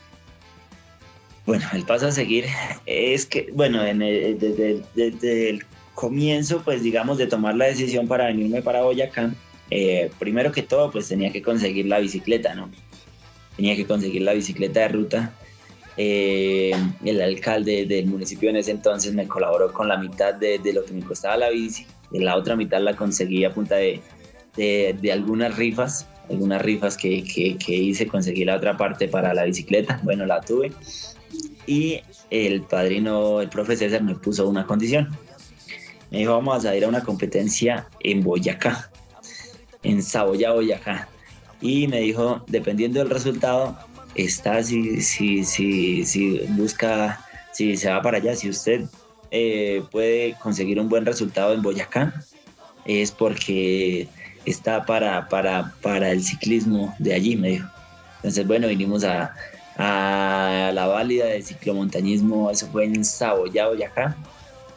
Bueno, 1.46 1.66
el 1.72 1.84
paso 1.84 2.08
a 2.08 2.12
seguir 2.12 2.44
es 2.84 3.24
que, 3.26 3.50
bueno, 3.52 3.82
desde, 3.82 5.50
el 5.50 5.64
comienzo, 5.94 6.62
pues 6.62 6.82
digamos, 6.82 7.18
de 7.18 7.26
tomar 7.26 7.54
la 7.54 7.64
decisión 7.64 8.06
para 8.06 8.26
venirme 8.26 8.62
para 8.62 8.82
Boyacá, 8.82 9.32
eh, 9.70 10.10
primero 10.18 10.52
que 10.52 10.62
todo, 10.62 10.90
pues 10.90 11.08
tenía 11.08 11.32
que 11.32 11.42
conseguir 11.42 11.86
la 11.86 11.98
bicicleta, 11.98 12.54
¿no? 12.54 12.70
Tenía 13.56 13.76
que 13.76 13.86
conseguir 13.86 14.22
la 14.22 14.34
bicicleta 14.34 14.80
de 14.80 14.88
ruta. 14.88 15.32
Eh, 16.00 16.72
el 17.04 17.20
alcalde 17.20 17.84
del 17.84 18.06
municipio 18.06 18.48
en 18.48 18.56
ese 18.56 18.70
entonces 18.70 19.12
me 19.12 19.26
colaboró 19.26 19.72
con 19.72 19.88
la 19.88 19.98
mitad 19.98 20.32
de, 20.32 20.60
lo 20.72 20.84
que 20.84 20.92
me 20.92 21.02
costaba 21.02 21.36
la 21.36 21.50
bici, 21.50 21.86
y 22.12 22.20
la 22.20 22.36
otra 22.36 22.54
mitad 22.56 22.80
la 22.80 22.94
conseguí 22.94 23.44
a 23.44 23.52
punta 23.52 23.76
de, 23.76 24.00
de 24.56 25.12
algunas 25.12 25.56
rifas 25.56 26.06
algunas 26.30 26.62
rifas 26.62 26.96
que, 26.96 27.22
que, 27.24 27.74
hice, 27.74 28.06
conseguí 28.06 28.44
la 28.44 28.56
otra 28.56 28.76
parte 28.76 29.08
para 29.08 29.34
la 29.34 29.44
bicicleta, 29.44 30.00
bueno, 30.02 30.26
la 30.26 30.40
tuve. 30.40 30.72
Y 31.66 32.00
el 32.30 32.62
padrino, 32.62 33.40
el 33.40 33.48
profe 33.48 33.76
César, 33.76 34.02
me 34.02 34.14
puso 34.14 34.48
una 34.48 34.66
condición. 34.66 35.08
Me 36.10 36.18
dijo, 36.18 36.32
vamos 36.32 36.64
a 36.64 36.76
ir 36.76 36.84
a 36.84 36.88
una 36.88 37.02
competencia 37.02 37.86
en 38.00 38.22
Boyacá, 38.22 38.90
en 39.82 40.02
Saboya, 40.02 40.52
Boyacá. 40.52 41.08
Y 41.60 41.88
me 41.88 42.00
dijo, 42.00 42.44
dependiendo 42.46 43.00
del 43.00 43.10
resultado, 43.10 43.76
está 44.24 44.62
si, 44.62 45.00
si, 45.00 45.44
si, 45.44 46.40
busca, 46.50 47.24
si 47.52 47.76
se 47.76 47.90
va 47.90 48.02
para 48.02 48.18
allá, 48.18 48.34
si 48.34 48.48
usted 48.48 48.84
eh, 49.30 49.82
puede 49.90 50.36
conseguir 50.40 50.80
un 50.80 50.88
buen 50.88 51.06
resultado 51.06 51.54
en 51.54 51.62
Boyacá, 51.62 52.14
es 52.84 53.10
porque 53.10 54.08
está 54.44 54.84
para, 54.84 55.28
para, 55.28 55.74
para 55.82 56.10
el 56.10 56.22
ciclismo 56.22 56.94
de 56.98 57.14
allí, 57.14 57.36
me 57.36 57.50
dijo. 57.50 57.68
Entonces, 58.16 58.46
bueno, 58.46 58.66
vinimos 58.68 59.04
a, 59.04 59.34
a 59.76 60.72
la 60.74 60.86
válida 60.86 61.26
de 61.26 61.42
ciclomontañismo, 61.42 62.50
eso 62.50 62.66
fue 62.72 62.84
en 62.84 63.04
Saboya, 63.04 63.68
acá 63.86 64.16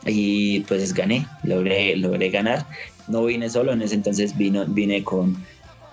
y 0.06 0.62
pues 0.62 0.94
gané, 0.94 1.28
logré, 1.44 1.96
logré 1.96 2.30
ganar. 2.30 2.66
No 3.08 3.26
vine 3.26 3.50
solo, 3.50 3.74
en 3.74 3.82
ese 3.82 3.96
entonces 3.96 4.38
vino, 4.38 4.66
vine 4.66 5.04
con, 5.04 5.44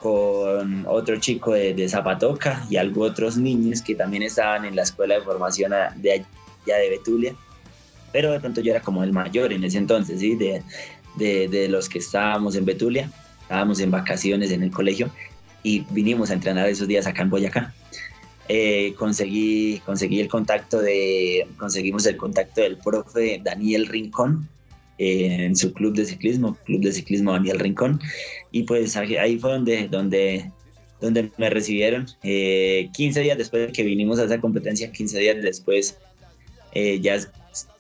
con 0.01 0.87
otro 0.87 1.19
chico 1.19 1.53
de, 1.53 1.89
Zapatoca 1.89 2.65
y 2.71 2.77
algo 2.77 3.05
otros 3.05 3.37
niños 3.37 3.83
que 3.83 3.95
también 3.95 4.23
estaban 4.23 4.65
en 4.65 4.77
la 4.77 4.83
escuela 4.83 5.17
de 5.17 5.23
formación 5.23 5.73
de 5.97 6.13
allá 6.13 6.77
de 6.77 6.91
Betulia. 6.91 7.35
Pero 8.13 8.33
de 8.33 8.41
pronto 8.41 8.61
yo 8.61 8.73
era 8.73 8.81
como 8.81 9.03
el 9.05 9.13
mayor 9.13 9.53
en 9.53 9.65
ese 9.65 9.79
entonces. 9.79 10.21
De, 10.21 10.63
de, 11.17 11.49
de 11.49 11.69
los 11.69 11.89
que 11.89 11.99
estábamos 11.99 12.55
en 12.55 12.65
Betulia 12.65 13.11
estábamos 13.49 13.81
en 13.81 13.91
vacaciones 13.91 14.51
en 14.51 14.63
el 14.63 14.71
colegio 14.71 15.11
y 15.63 15.81
vinimos 15.89 16.31
a 16.31 16.35
entrenar 16.35 16.69
esos 16.69 16.87
días 16.87 17.07
acá 17.07 17.23
en 17.23 17.31
Boyacá. 17.31 17.73
Eh, 18.47 18.95
conseguí, 18.99 19.81
conseguí 19.87 20.21
el 20.21 20.29
contacto 20.29 20.81
de, 20.81 21.49
conseguimos 21.57 22.05
el 22.05 22.19
contacto 22.19 22.61
del 22.61 22.77
profe 22.77 23.41
Daniel 23.43 23.87
Rincón 23.87 24.49
en 24.99 25.57
su 25.57 25.73
club 25.73 25.95
de 25.95 26.05
ciclismo, 26.05 26.57
Club 26.65 26.83
de 26.83 26.93
Ciclismo 26.93 27.33
Daniel 27.33 27.59
Rincón, 27.59 28.01
y 28.51 28.65
pues 28.65 28.97
ahí 28.97 29.39
fue 29.39 29.53
donde, 29.53 29.89
donde, 29.89 30.51
donde 31.01 31.31
me 31.39 31.51
recibieron. 31.51 32.07
15 32.23 32.23
eh, 32.25 32.91
días 33.23 33.39
después 33.39 33.69
de 33.69 33.73
que 33.73 33.83
vinimos 33.83 34.19
a 34.19 34.25
esa 34.25 34.41
competencia, 34.41 34.91
15 34.91 35.19
días 35.19 35.37
después 35.43 35.99
ya 37.01 37.19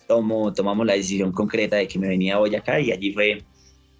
tomo, 0.08 0.52
tomamos 0.52 0.86
la 0.86 0.94
decisión 0.94 1.30
concreta 1.30 1.76
de 1.76 1.86
que 1.86 1.98
me 1.98 2.08
venía 2.08 2.34
a 2.34 2.38
Boyacá 2.38 2.80
y 2.80 2.90
allí 2.90 3.12
fue 3.12 3.44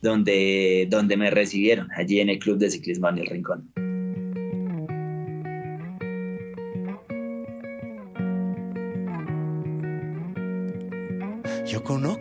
donde, 0.02 0.86
donde 0.90 1.16
me 1.16 1.30
recibieron, 1.30 1.88
allí 1.96 2.20
en 2.20 2.30
el 2.30 2.38
Club 2.38 2.58
de 2.58 2.70
Ciclismo 2.70 3.08
en 3.08 3.18
el 3.18 3.26
Rincón. 3.26 3.70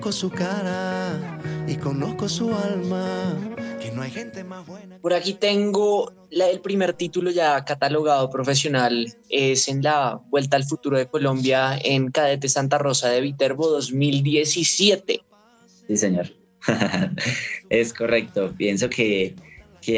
Conozco 0.07 0.27
su 0.27 0.29
cara 0.29 1.37
y 1.67 1.75
conozco 1.75 2.29
su 2.29 2.55
alma, 2.55 3.35
que 3.81 3.91
no 3.91 4.01
hay 4.01 4.09
gente 4.09 4.41
más 4.41 4.65
buena. 4.65 4.99
Por 4.99 5.13
aquí 5.13 5.33
tengo 5.33 6.13
el 6.31 6.61
primer 6.61 6.93
título 6.93 7.29
ya 7.29 7.65
catalogado 7.65 8.29
profesional, 8.29 9.13
es 9.27 9.67
en 9.67 9.83
la 9.83 10.21
Vuelta 10.29 10.55
al 10.55 10.63
Futuro 10.63 10.97
de 10.97 11.07
Colombia 11.07 11.77
en 11.83 12.09
Cadete 12.09 12.47
Santa 12.47 12.77
Rosa 12.77 13.09
de 13.09 13.19
Viterbo 13.19 13.67
2017. 13.67 15.23
Sí, 15.87 15.97
señor. 15.97 16.27
es 17.69 17.93
correcto, 17.93 18.53
pienso 18.57 18.89
que, 18.89 19.35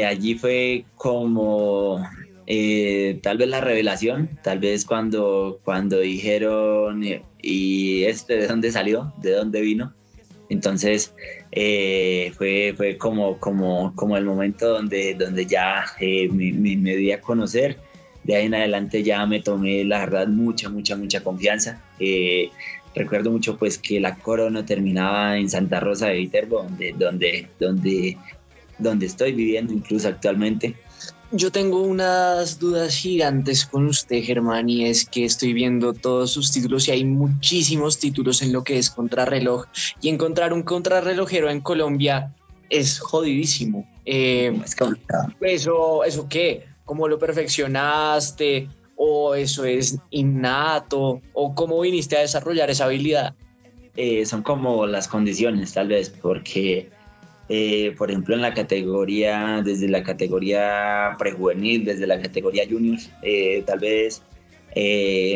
allí 0.04 0.34
fue 0.34 0.86
como 0.96 2.04
eh, 2.48 3.20
tal 3.22 3.38
vez 3.38 3.48
la 3.48 3.60
revelación, 3.60 4.28
tal 4.42 4.58
vez 4.58 4.84
cuando, 4.84 5.60
cuando 5.62 6.00
dijeron, 6.00 7.04
¿y 7.40 8.02
este 8.02 8.38
de 8.38 8.48
dónde 8.48 8.72
salió? 8.72 9.12
¿De 9.18 9.30
dónde 9.30 9.60
vino? 9.60 9.94
Entonces 10.50 11.14
eh, 11.52 12.32
fue, 12.36 12.74
fue 12.76 12.98
como, 12.98 13.38
como, 13.38 13.94
como 13.94 14.16
el 14.18 14.26
momento 14.26 14.68
donde, 14.68 15.14
donde 15.14 15.46
ya 15.46 15.84
eh, 15.98 16.28
me, 16.28 16.52
me, 16.52 16.96
di 16.96 17.12
a 17.12 17.20
conocer. 17.20 17.78
De 18.24 18.36
ahí 18.36 18.46
en 18.46 18.54
adelante 18.54 19.02
ya 19.02 19.24
me 19.24 19.40
tomé, 19.40 19.82
la 19.84 20.00
verdad, 20.00 20.28
mucha, 20.28 20.68
mucha, 20.68 20.94
mucha 20.96 21.24
confianza. 21.24 21.82
Recuerdo 22.94 23.30
mucho 23.30 23.56
pues 23.56 23.78
que 23.78 24.00
la 24.00 24.16
corona 24.16 24.66
terminaba 24.66 25.38
en 25.38 25.48
Santa 25.48 25.78
Rosa 25.78 26.08
de 26.08 26.16
Viterbo, 26.16 26.62
donde, 26.62 26.92
donde, 26.98 27.48
donde, 27.58 28.16
donde 28.78 29.06
estoy 29.06 29.32
viviendo 29.32 29.72
incluso 29.72 30.08
actualmente. 30.08 30.74
Yo 31.32 31.52
tengo 31.52 31.82
unas 31.82 32.58
dudas 32.58 32.96
gigantes 32.96 33.64
con 33.64 33.86
usted, 33.86 34.22
Germán, 34.22 34.68
y 34.68 34.86
es 34.86 35.04
que 35.04 35.24
estoy 35.24 35.52
viendo 35.52 35.92
todos 35.92 36.32
sus 36.32 36.50
títulos 36.50 36.88
y 36.88 36.90
hay 36.90 37.04
muchísimos 37.04 37.98
títulos 37.98 38.42
en 38.42 38.52
lo 38.52 38.64
que 38.64 38.78
es 38.78 38.90
contrarreloj. 38.90 39.66
Y 40.00 40.08
encontrar 40.08 40.52
un 40.52 40.62
contrarrelojero 40.62 41.48
en 41.48 41.60
Colombia 41.60 42.34
es 42.68 42.98
jodidísimo. 42.98 43.88
Eh, 44.04 44.60
es 44.64 44.76
Eso, 45.40 46.04
¿Eso 46.04 46.28
qué? 46.28 46.64
¿Cómo 46.84 47.06
lo 47.06 47.18
perfeccionaste? 47.18 48.68
o 49.02 49.34
eso 49.34 49.64
es 49.64 49.96
innato 50.10 51.22
o 51.32 51.54
cómo 51.54 51.80
viniste 51.80 52.18
a 52.18 52.20
desarrollar 52.20 52.68
esa 52.68 52.84
habilidad? 52.84 53.34
Eh, 53.96 54.26
son 54.26 54.42
como 54.42 54.86
las 54.86 55.08
condiciones 55.08 55.72
tal 55.72 55.88
vez 55.88 56.10
porque 56.10 56.90
eh, 57.50 57.94
por 57.98 58.10
ejemplo 58.10 58.34
en 58.34 58.40
la 58.40 58.54
categoría 58.54 59.60
desde 59.62 59.88
la 59.88 60.02
categoría 60.02 61.16
prejuvenil 61.18 61.84
desde 61.84 62.06
la 62.06 62.20
categoría 62.22 62.64
junior 62.66 62.98
eh, 63.22 63.62
tal 63.66 63.80
vez 63.80 64.22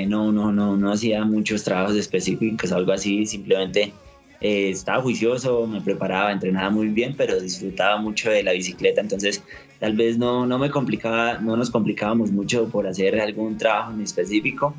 no 0.08 0.32
no 0.32 0.52
no 0.52 0.76
no 0.76 0.92
hacía 0.92 1.24
muchos 1.24 1.64
trabajos 1.64 1.96
específicos 1.96 2.72
algo 2.72 2.92
así 2.92 3.26
simplemente 3.26 3.92
estaba 4.40 5.02
juicioso 5.02 5.66
me 5.66 5.80
preparaba 5.80 6.30
entrenaba 6.30 6.70
muy 6.70 6.88
bien 6.88 7.14
pero 7.16 7.40
disfrutaba 7.40 7.96
mucho 7.96 8.30
de 8.30 8.42
la 8.42 8.52
bicicleta. 8.52 9.00
Entonces 9.00 9.42
tal 9.84 9.94
vez 9.94 10.16
no, 10.16 10.46
no 10.46 10.58
me 10.58 10.70
complicaba, 10.70 11.38
no 11.38 11.58
nos 11.58 11.70
complicábamos 11.70 12.30
mucho 12.32 12.68
por 12.68 12.86
hacer 12.86 13.20
algún 13.20 13.58
trabajo 13.58 13.92
en 13.92 14.00
específico, 14.00 14.74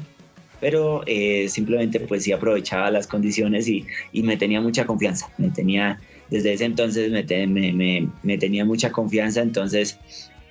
pero 0.59 1.03
eh, 1.05 1.47
simplemente 1.47 1.99
pues 1.99 2.23
sí 2.23 2.31
aprovechaba 2.31 2.89
las 2.89 3.05
condiciones 3.05 3.67
y, 3.67 3.85
y, 4.11 4.23
me 4.23 4.35
tenía 4.35 4.61
mucha 4.61 4.85
confianza, 4.87 5.29
me 5.37 5.49
tenía, 5.49 5.99
desde 6.29 6.53
ese 6.53 6.65
entonces 6.65 7.11
me, 7.11 7.47
me, 7.47 8.09
me, 8.23 8.37
tenía 8.37 8.65
mucha 8.65 8.91
confianza, 8.91 9.41
entonces 9.41 9.99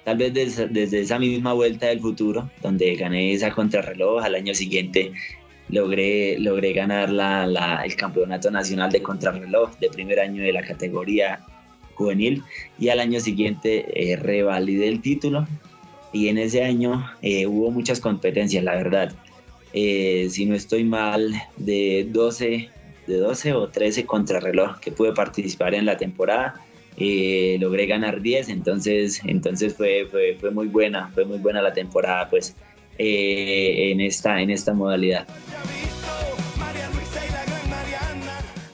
tal 0.04 0.18
vez 0.18 0.34
desde, 0.34 0.68
desde, 0.68 1.00
esa 1.00 1.18
misma 1.18 1.52
vuelta 1.52 1.86
del 1.86 2.00
futuro, 2.00 2.50
donde 2.62 2.94
gané 2.96 3.32
esa 3.32 3.50
contrarreloj, 3.50 4.22
al 4.22 4.34
año 4.34 4.54
siguiente 4.54 5.12
logré, 5.68 6.38
logré 6.38 6.72
ganar 6.72 7.10
la, 7.10 7.46
la, 7.46 7.82
el 7.84 7.96
campeonato 7.96 8.50
nacional 8.50 8.92
de 8.92 9.02
contrarreloj 9.02 9.76
de 9.78 9.88
primer 9.88 10.20
año 10.20 10.42
de 10.42 10.52
la 10.52 10.62
categoría 10.62 11.40
juvenil 11.94 12.42
y 12.78 12.88
al 12.88 13.00
año 13.00 13.20
siguiente 13.20 13.86
eh, 13.94 14.16
revalidé 14.16 14.88
el 14.88 15.00
título 15.00 15.46
y 16.12 16.28
en 16.28 16.38
ese 16.38 16.62
año 16.62 17.04
eh, 17.22 17.46
hubo 17.46 17.70
muchas 17.70 18.00
competencias, 18.00 18.62
la 18.62 18.76
verdad. 18.76 19.12
Eh, 19.72 20.28
si 20.30 20.46
no 20.46 20.54
estoy 20.54 20.84
mal, 20.84 21.34
de 21.56 22.06
12, 22.08 22.70
de 23.06 23.18
12 23.18 23.52
o 23.54 23.68
13 23.68 24.06
contrarreloj 24.06 24.80
que 24.80 24.92
pude 24.92 25.12
participar 25.12 25.74
en 25.74 25.86
la 25.86 25.96
temporada. 25.96 26.54
logré 26.96 27.86
ganar 27.86 28.20
10, 28.20 28.48
entonces, 28.48 29.20
entonces 29.24 29.74
fue, 29.74 30.06
fue, 30.10 30.36
fue, 30.40 30.50
muy 30.50 30.68
buena, 30.68 31.10
fue 31.14 31.24
muy 31.24 31.38
buena 31.38 31.60
la 31.60 31.72
temporada 31.72 32.28
pues 32.30 32.54
en, 32.98 34.00
esta, 34.00 34.40
en 34.40 34.50
esta 34.50 34.72
modalidad. 34.72 35.26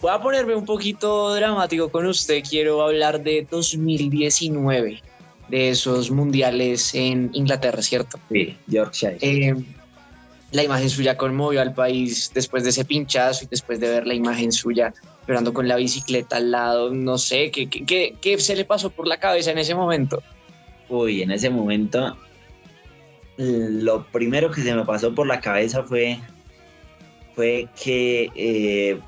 Voy 0.00 0.10
a 0.10 0.20
ponerme 0.20 0.54
un 0.54 0.64
poquito 0.64 1.34
dramático 1.34 1.90
con 1.90 2.06
usted. 2.06 2.42
Quiero 2.48 2.82
hablar 2.82 3.22
de 3.22 3.46
2019, 3.50 5.02
de 5.48 5.68
esos 5.68 6.10
mundiales 6.10 6.94
en 6.94 7.30
Inglaterra, 7.34 7.82
¿cierto? 7.82 8.18
Sí, 8.30 8.56
Yorkshire. 8.66 9.18
Eh, 9.20 9.54
la 10.52 10.64
imagen 10.64 10.90
suya 10.90 11.16
conmovió 11.16 11.60
al 11.60 11.74
país 11.74 12.30
después 12.34 12.64
de 12.64 12.70
ese 12.70 12.84
pinchazo 12.84 13.44
y 13.44 13.48
después 13.48 13.80
de 13.80 13.88
ver 13.88 14.06
la 14.06 14.14
imagen 14.14 14.52
suya 14.52 14.92
llorando 15.26 15.52
con 15.52 15.68
la 15.68 15.76
bicicleta 15.76 16.36
al 16.36 16.50
lado. 16.50 16.90
No 16.92 17.18
sé, 17.18 17.50
¿qué, 17.50 17.68
qué, 17.68 18.14
qué 18.20 18.38
se 18.38 18.56
le 18.56 18.64
pasó 18.64 18.90
por 18.90 19.06
la 19.06 19.18
cabeza 19.18 19.50
en 19.50 19.58
ese 19.58 19.74
momento? 19.74 20.22
Uy, 20.88 21.22
en 21.22 21.30
ese 21.30 21.50
momento 21.50 22.16
lo 23.36 24.04
primero 24.06 24.50
que 24.50 24.60
se 24.60 24.74
me 24.74 24.84
pasó 24.84 25.14
por 25.14 25.26
la 25.26 25.40
cabeza 25.40 25.82
fue 25.82 26.18
fue 27.34 27.68
que 27.82 28.28
eh, 28.34 28.98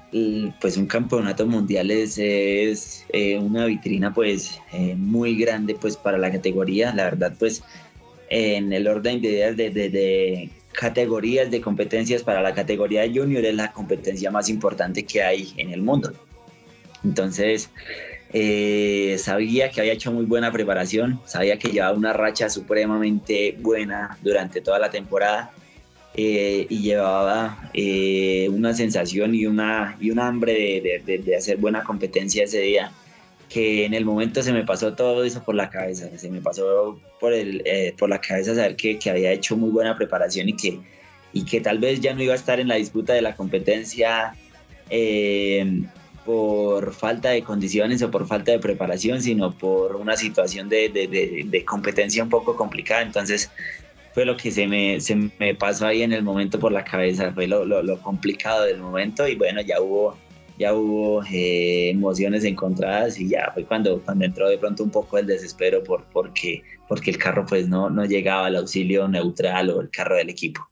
pues 0.60 0.76
un 0.76 0.86
campeonato 0.86 1.46
mundial 1.46 1.90
es, 1.90 2.16
es 2.16 3.04
eh, 3.12 3.36
una 3.36 3.66
vitrina 3.66 4.14
pues 4.14 4.58
eh, 4.72 4.94
muy 4.96 5.36
grande 5.36 5.74
pues 5.74 5.96
para 5.96 6.16
la 6.16 6.30
categoría. 6.30 6.94
La 6.94 7.04
verdad 7.04 7.34
pues 7.38 7.62
en 8.30 8.72
el 8.72 8.88
orden 8.88 9.20
de 9.20 9.28
ideas 9.28 9.56
de, 9.56 9.70
de, 9.70 10.50
categorías 10.72 11.50
de 11.50 11.60
competencias 11.60 12.22
para 12.22 12.42
la 12.42 12.54
categoría 12.54 13.02
de 13.02 13.10
junior 13.10 13.44
es 13.44 13.54
la 13.54 13.72
competencia 13.72 14.30
más 14.30 14.48
importante 14.48 15.04
que 15.04 15.22
hay 15.22 15.52
en 15.56 15.70
el 15.70 15.82
mundo. 15.82 16.12
Entonces 17.04 17.70
sabía 19.18 19.70
que 19.70 19.80
había 19.80 19.92
hecho 19.92 20.10
muy 20.10 20.24
buena 20.24 20.50
preparación, 20.50 21.20
sabía 21.26 21.58
que 21.58 21.68
llevaba 21.68 21.96
una 21.96 22.14
racha 22.14 22.48
supremamente 22.48 23.56
buena 23.60 24.16
durante 24.22 24.62
toda 24.62 24.78
la 24.78 24.90
temporada 24.90 25.52
eh, 26.14 26.66
y 26.68 26.82
llevaba 26.82 27.70
eh, 27.72 28.46
una 28.50 28.74
sensación 28.74 29.34
y 29.34 29.46
una, 29.46 29.96
y 29.98 30.10
un 30.10 30.18
hambre 30.18 30.52
de, 31.04 31.18
de, 31.18 31.36
hacer 31.36 31.56
buena 31.56 31.82
competencia 31.82 32.44
ese 32.44 32.60
día, 32.60 32.92
que 33.52 33.84
en 33.84 33.94
el 33.94 34.04
momento 34.04 34.42
se 34.42 34.52
me 34.52 34.64
pasó 34.64 34.94
todo 34.94 35.24
eso 35.24 35.42
por 35.42 35.54
la 35.54 35.68
cabeza, 35.68 36.08
se 36.16 36.30
me 36.30 36.40
pasó 36.40 36.98
por, 37.20 37.32
el, 37.32 37.62
eh, 37.64 37.94
por 37.98 38.08
la 38.08 38.20
cabeza 38.20 38.54
saber 38.54 38.76
que, 38.76 38.98
que, 38.98 39.10
había 39.10 39.32
hecho 39.32 39.56
muy 39.56 39.70
buena 39.70 39.96
preparación 39.96 40.48
y 40.48 40.56
que, 40.56 40.78
y 41.32 41.44
que 41.44 41.60
tal 41.60 41.78
vez 41.78 42.00
ya 42.00 42.14
no 42.14 42.22
iba 42.22 42.32
a 42.32 42.36
estar 42.36 42.60
en 42.60 42.68
la 42.68 42.76
disputa 42.76 43.12
de 43.12 43.22
la 43.22 43.34
competencia 43.34 44.34
por 46.24 46.92
falta 46.92 47.30
de 47.30 47.42
condiciones 47.42 48.02
o 48.02 48.10
por 48.10 48.26
falta 48.26 48.52
de 48.52 48.58
preparación, 48.58 49.20
sino 49.20 49.52
por 49.52 49.96
una 49.96 50.16
situación 50.16 50.68
de, 50.68 50.88
de 50.88 51.64
competencia 51.64 52.22
un 52.22 52.30
poco 52.30 52.56
complicada. 52.56 53.02
Entonces, 53.02 53.50
fue 54.12 54.24
lo 54.24 54.36
que 54.36 54.50
se 54.50 54.66
me, 54.66 55.00
se 55.00 55.16
me 55.16 55.54
pasó 55.54 55.86
ahí 55.86 56.02
en 56.02 56.12
el 56.12 56.22
momento 56.22 56.58
por 56.58 56.72
la 56.72 56.84
cabeza, 56.84 57.32
fue 57.32 57.46
lo, 57.46 57.64
lo, 57.64 58.00
complicado 58.00 58.64
del 58.64 58.78
momento 58.78 59.26
y 59.26 59.34
bueno, 59.36 59.60
ya 59.62 59.80
hubo, 59.80 60.16
ya 60.58 60.74
hubo 60.74 61.22
eh, 61.24 61.90
emociones 61.90 62.44
encontradas 62.44 63.18
y 63.18 63.28
ya 63.28 63.50
fue 63.54 63.64
cuando, 63.64 64.00
cuando 64.00 64.24
entró 64.24 64.48
de 64.48 64.58
pronto 64.58 64.82
un 64.82 64.90
poco 64.90 65.18
el 65.18 65.26
desespero 65.26 65.82
por, 65.82 66.04
porque, 66.12 66.62
porque 66.88 67.10
el 67.10 67.18
carro 67.18 67.44
pues 67.46 67.68
no, 67.68 67.90
no 67.90 68.04
llegaba 68.04 68.46
al 68.46 68.56
auxilio 68.56 69.08
neutral 69.08 69.70
o 69.70 69.80
el 69.80 69.90
carro 69.90 70.16
del 70.16 70.30
equipo. 70.30 70.68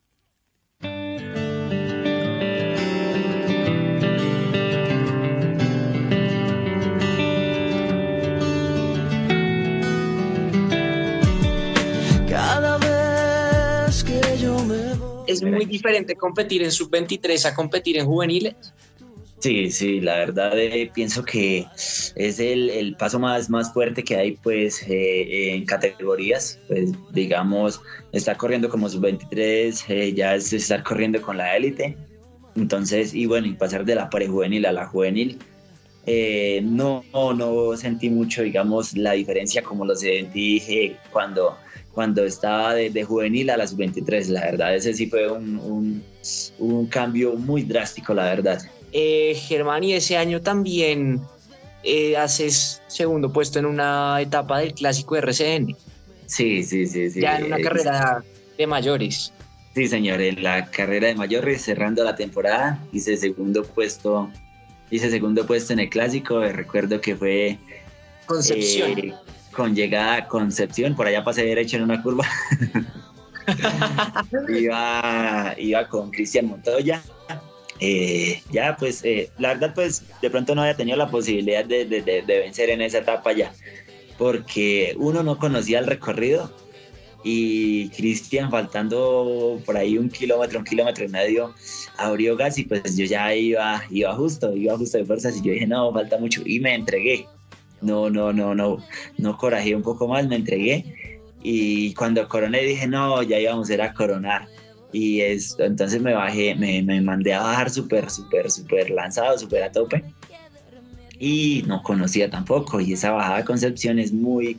es 15.30 15.42
muy 15.42 15.64
diferente 15.64 16.16
competir 16.16 16.62
en 16.62 16.72
sub-23 16.72 17.46
a 17.46 17.54
competir 17.54 17.99
en 17.99 18.06
juveniles. 18.06 18.54
Sí, 19.40 19.70
sí, 19.70 20.00
la 20.00 20.16
verdad 20.18 20.59
eh, 20.59 20.90
pienso 20.92 21.25
que 21.25 21.66
es 22.14 22.38
el, 22.38 22.68
el, 22.68 22.94
paso 22.97 23.18
más, 23.18 23.49
más 23.49 23.73
fuerte 23.73 24.04
que 24.04 24.14
hay 24.14 24.32
pues 24.32 24.82
eh, 24.87 25.54
en 25.54 25.64
categorías, 25.64 26.59
pues 26.68 26.90
digamos, 27.12 27.80
estar 28.12 28.37
corriendo 28.37 28.68
como 28.68 28.87
sub-23 28.87 29.85
eh, 29.88 30.12
ya 30.12 30.35
es 30.35 30.52
estar 30.52 30.82
corriendo 30.82 31.23
con 31.23 31.38
la 31.38 31.56
élite, 31.56 31.97
entonces, 32.54 33.14
y 33.14 33.25
bueno, 33.25 33.47
y 33.47 33.54
pasar 33.54 33.87
de 33.87 33.94
la 33.94 34.11
prejuvenil 34.11 34.66
a 34.66 34.73
la 34.73 34.87
juvenil, 34.87 35.38
no, 36.62 37.02
no 37.12 37.76
sentí 37.78 38.11
mucho, 38.11 38.42
digamos, 38.42 38.94
la 38.94 39.12
diferencia 39.12 39.62
como 39.62 39.87
lo 39.87 39.94
sentí 39.94 40.94
cuando 41.12 41.56
cuando 41.94 42.25
estaba 42.25 42.75
de, 42.75 43.04
juvenil 43.04 43.50
a 43.50 43.56
las 43.56 43.76
23, 43.76 44.28
la 44.30 44.42
verdad, 44.42 44.75
ese 44.75 44.94
sí 44.94 45.06
fue 45.06 45.30
un, 45.30 46.02
un, 46.59 46.87
cambio 46.87 47.35
muy 47.35 47.62
drástico, 47.62 48.14
la 48.14 48.25
verdad. 48.25 48.62
Eh, 48.92 49.35
Germán, 49.35 49.85
y 49.85 49.94
ese 49.94 50.16
año 50.16 50.40
también 50.40 51.20
eh, 51.83 52.16
haces 52.16 52.83
segundo 52.88 53.33
puesto 53.33 53.59
en 53.59 53.66
una 53.66 54.20
etapa 54.20 54.59
del 54.59 54.74
clásico 54.74 55.16
RCN. 55.16 55.76
Sí, 56.26 56.62
sí, 56.62 56.87
sí, 56.87 57.11
sí. 57.11 57.20
Ya 57.20 57.38
en 57.38 57.46
una 57.46 57.59
carrera 57.61 58.22
de 58.59 58.66
mayores. 58.66 59.33
Sí, 59.74 59.87
señor, 59.87 60.20
en 60.20 60.42
la 60.42 60.66
carrera 60.66 61.09
de 61.09 61.14
mayores, 61.14 61.62
cerrando 61.62 62.03
la 62.03 62.16
temporada, 62.16 62.79
hice 62.92 63.16
segundo 63.16 63.64
puesto, 63.64 64.31
hice 64.90 65.11
segundo 65.11 65.46
puesto 65.46 65.72
en 65.72 65.81
el 65.81 65.88
clásico, 65.88 66.40
recuerdo 66.40 67.00
que 67.00 67.16
fue... 67.16 67.59
Concepción. 68.26 68.98
Eh, 68.98 69.14
con 69.53 69.74
llegada 69.74 70.16
a 70.16 70.29
Concepción, 70.29 70.94
por 70.94 71.07
allá 71.07 71.24
pasé 71.24 71.44
derecho 71.44 71.76
en 71.76 71.85
una 71.85 72.03
curva. 72.03 72.26
iba, 74.48 75.55
iba 75.57 75.88
con 75.88 76.11
Cristian 76.11 76.46
Montoya. 76.46 77.03
Eh, 77.81 78.43
ya, 78.51 78.77
pues, 78.79 79.05
eh, 79.05 79.31
la 79.38 79.55
verdad, 79.55 79.73
pues, 79.75 80.05
de 80.21 80.31
pronto 80.31 80.55
no 80.55 80.62
había 80.62 80.77
tenido 80.77 80.97
la 80.97 81.11
posibilidad 81.11 81.64
de, 81.64 81.87
de, 81.87 82.23
vencer 82.27 82.71
en 82.71 82.83
esa 82.83 82.99
etapa 82.99 83.33
ya, 83.33 83.53
porque 84.19 84.95
uno 84.99 85.23
no 85.23 85.38
conocía 85.38 85.79
el 85.79 85.87
recorrido 85.87 86.55
y 87.25 87.88
Cristian, 87.90 88.51
faltando 88.51 89.61
por 89.64 89.77
ahí 89.77 89.97
un 89.97 90.11
kilómetro, 90.11 90.59
un 90.59 90.64
kilómetro 90.64 91.05
y 91.05 91.09
medio, 91.09 91.55
abrió 91.97 92.37
gas 92.37 92.59
y 92.59 92.64
pues 92.64 92.97
yo 92.97 93.07
ya 93.07 93.35
iba, 93.35 93.83
iba 93.90 94.14
justo, 94.14 94.55
iba 94.55 94.77
justo 94.77 94.99
de 94.99 95.05
fuerzas 95.05 95.37
y 95.37 95.43
yo 95.43 95.53
dije, 95.53 95.66
no, 95.66 95.93
falta 95.93 96.19
mucho 96.19 96.43
y 96.45 96.61
me 96.61 96.75
entregué 96.75 97.27
no, 97.81 98.11
no, 98.11 98.33
no, 98.33 98.55
no, 98.55 98.79
no 99.19 99.37
corajé 99.37 99.75
un 99.75 99.83
poco 99.83 100.07
más, 100.09 100.27
me 100.27 100.37
entregué 100.37 101.19
y 101.43 101.95
cuando 101.95 102.27
coroné 102.29 102.62
dije, 102.62 102.87
no, 102.87 103.23
ya 103.23 103.38
íbamos 103.38 103.71
a 103.71 103.75
ir 103.75 103.83
a 103.83 103.95
coronar. 103.95 104.47
Y 104.92 105.20
es, 105.20 105.57
entonces 105.59 106.00
me 106.00 106.14
bajé, 106.14 106.55
me, 106.55 106.83
me 106.83 107.00
mandé 107.00 107.35
a 107.35 107.42
bajar 107.42 107.70
súper, 107.70 108.11
súper, 108.11 108.50
súper 108.50 108.90
lanzado, 108.90 109.38
súper 109.38 109.62
a 109.62 109.72
tope. 109.72 110.03
Y 111.18 111.64
no 111.66 111.83
conocía 111.83 112.31
tampoco. 112.31 112.81
Y 112.81 112.94
esa 112.94 113.12
bajada 113.12 113.38
de 113.38 113.44
Concepción 113.44 113.98
es 113.98 114.12
muy 114.12 114.59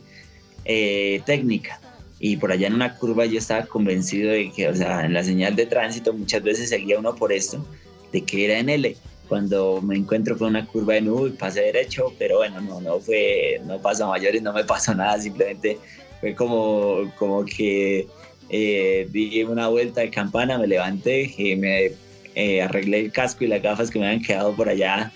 eh, 0.64 1.20
técnica. 1.26 1.80
Y 2.18 2.36
por 2.36 2.52
allá 2.52 2.68
en 2.68 2.74
una 2.74 2.96
curva 2.96 3.26
yo 3.26 3.38
estaba 3.38 3.66
convencido 3.66 4.30
de 4.30 4.52
que, 4.52 4.68
o 4.68 4.74
sea, 4.74 5.04
en 5.04 5.12
la 5.12 5.24
señal 5.24 5.56
de 5.56 5.66
tránsito 5.66 6.12
muchas 6.12 6.42
veces 6.42 6.68
seguía 6.68 6.98
uno 6.98 7.14
por 7.16 7.32
esto, 7.32 7.66
de 8.12 8.22
que 8.22 8.44
era 8.44 8.58
en 8.58 8.68
L 8.68 8.96
cuando 9.32 9.80
me 9.80 9.96
encuentro 9.96 10.36
con 10.36 10.48
una 10.48 10.66
curva 10.66 10.92
de 10.92 11.00
nube, 11.00 11.30
pasé 11.30 11.62
derecho, 11.62 12.12
pero 12.18 12.36
bueno, 12.36 12.60
no, 12.60 12.82
no 12.82 13.00
fue, 13.00 13.60
no 13.64 13.80
pasó 13.80 14.04
a 14.04 14.08
mayores, 14.08 14.42
no 14.42 14.52
me 14.52 14.62
pasó 14.62 14.94
nada, 14.94 15.18
simplemente 15.18 15.78
fue 16.20 16.34
como, 16.34 17.10
como 17.18 17.42
que 17.44 18.06
eh, 18.52 19.08
di 19.10 19.42
una 19.42 19.66
vuelta 19.68 20.02
de 20.02 20.10
campana, 20.10 20.58
me 20.58 20.68
levanté, 20.68 21.34
y 21.36 21.56
me 21.56 21.92
eh, 22.34 22.62
arreglé 22.62 23.00
el 23.00 23.12
casco 23.12 23.44
y 23.44 23.48
las 23.48 23.60
gafas 23.60 23.90
que 23.90 23.98
me 23.98 24.06
habían 24.06 24.22
quedado 24.22 24.54
por 24.54 24.68
allá 24.68 25.10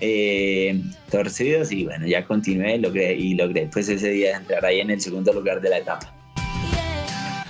eh, 0.00 0.80
torcidos 1.10 1.72
y 1.72 1.84
bueno, 1.84 2.06
ya 2.06 2.24
continué 2.24 2.78
logré, 2.78 3.14
y 3.14 3.34
logré 3.34 3.68
pues 3.72 3.88
ese 3.88 4.10
día 4.10 4.36
entrar 4.36 4.64
ahí 4.64 4.80
en 4.80 4.90
el 4.90 5.00
segundo 5.00 5.32
lugar 5.32 5.60
de 5.60 5.70
la 5.70 5.78
etapa. 5.78 6.14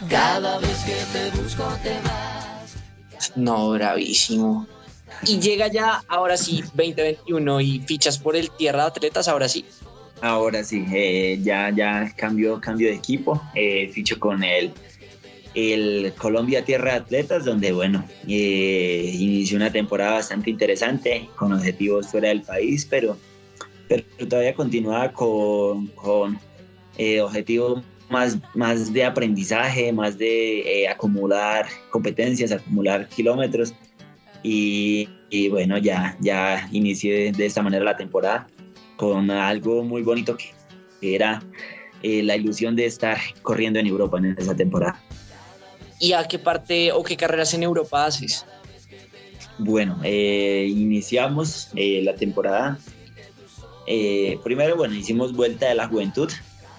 Cada 0.09 0.59
vez 0.59 0.85
que 0.85 0.94
te 1.12 1.42
busco 1.42 1.64
te 1.83 1.90
vas. 2.03 3.37
No, 3.37 3.70
bravísimo 3.70 4.66
y 5.26 5.38
llega 5.38 5.68
ya, 5.68 6.03
ahora 6.09 6.37
sí, 6.37 6.62
2021 6.74 7.61
y 7.61 7.81
fichas 7.81 8.18
por 8.18 8.37
el 8.37 8.50
Tierra 8.50 8.83
de 8.85 8.88
Atletas, 8.88 9.29
ahora 9.29 9.48
sí. 9.48 9.64
Ahora 10.22 10.64
sí, 10.64 10.85
eh, 10.92 11.38
ya, 11.42 11.70
ya 11.70 12.12
cambio, 12.16 12.61
cambio 12.61 12.88
de 12.88 12.94
equipo, 12.94 13.40
eh, 13.55 13.90
ficho 13.92 14.18
con 14.18 14.42
el, 14.42 14.72
el 15.54 16.12
Colombia 16.16 16.64
Tierra 16.64 16.92
de 16.92 16.98
Atletas, 16.98 17.44
donde 17.44 17.72
bueno, 17.72 18.04
eh, 18.28 19.10
inició 19.14 19.56
una 19.56 19.72
temporada 19.72 20.12
bastante 20.14 20.50
interesante, 20.50 21.28
con 21.36 21.52
objetivos 21.52 22.08
fuera 22.08 22.28
del 22.28 22.42
país, 22.42 22.86
pero, 22.88 23.16
pero 23.88 24.04
todavía 24.28 24.54
continuaba 24.54 25.12
con, 25.12 25.86
con 25.88 26.38
objetivos 27.22 27.82
más, 28.10 28.38
más 28.54 28.92
de 28.92 29.04
aprendizaje, 29.04 29.92
más 29.92 30.18
de 30.18 30.86
acumular 30.90 31.66
competencias, 31.90 32.52
acumular 32.52 33.08
kilómetros 33.08 33.72
y, 34.42 35.08
bueno, 35.50 35.78
ya, 35.78 36.16
ya 36.20 36.68
inicié 36.72 37.32
de 37.32 37.46
esta 37.46 37.62
manera 37.62 37.84
la 37.84 37.96
temporada 37.96 38.46
con 38.96 39.30
algo 39.30 39.84
muy 39.84 40.02
bonito 40.02 40.36
que 40.36 41.14
era 41.14 41.42
eh, 42.02 42.22
la 42.22 42.36
ilusión 42.36 42.76
de 42.76 42.86
estar 42.86 43.18
corriendo 43.42 43.78
en 43.78 43.86
Europa 43.86 44.18
en 44.18 44.36
esa 44.38 44.54
temporada. 44.54 45.00
¿Y 46.00 46.14
a 46.14 46.26
qué 46.26 46.38
parte 46.38 46.92
o 46.92 47.04
qué 47.04 47.14
carreras 47.14 47.52
en 47.52 47.62
Europa 47.62 48.06
haces? 48.06 48.46
Bueno, 49.58 50.00
eh, 50.02 50.66
iniciamos 50.68 51.68
eh, 51.76 52.00
la 52.02 52.14
temporada. 52.14 52.78
primero, 54.42 54.76
bueno, 54.76 54.94
hicimos 54.94 55.34
Vuelta 55.34 55.68
de 55.68 55.74
la 55.74 55.86
Juventud, 55.88 56.30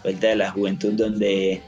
Vuelta 0.03 0.27
de 0.27 0.35
la 0.35 0.49
Juventud 0.51 0.93
donde 0.93 1.61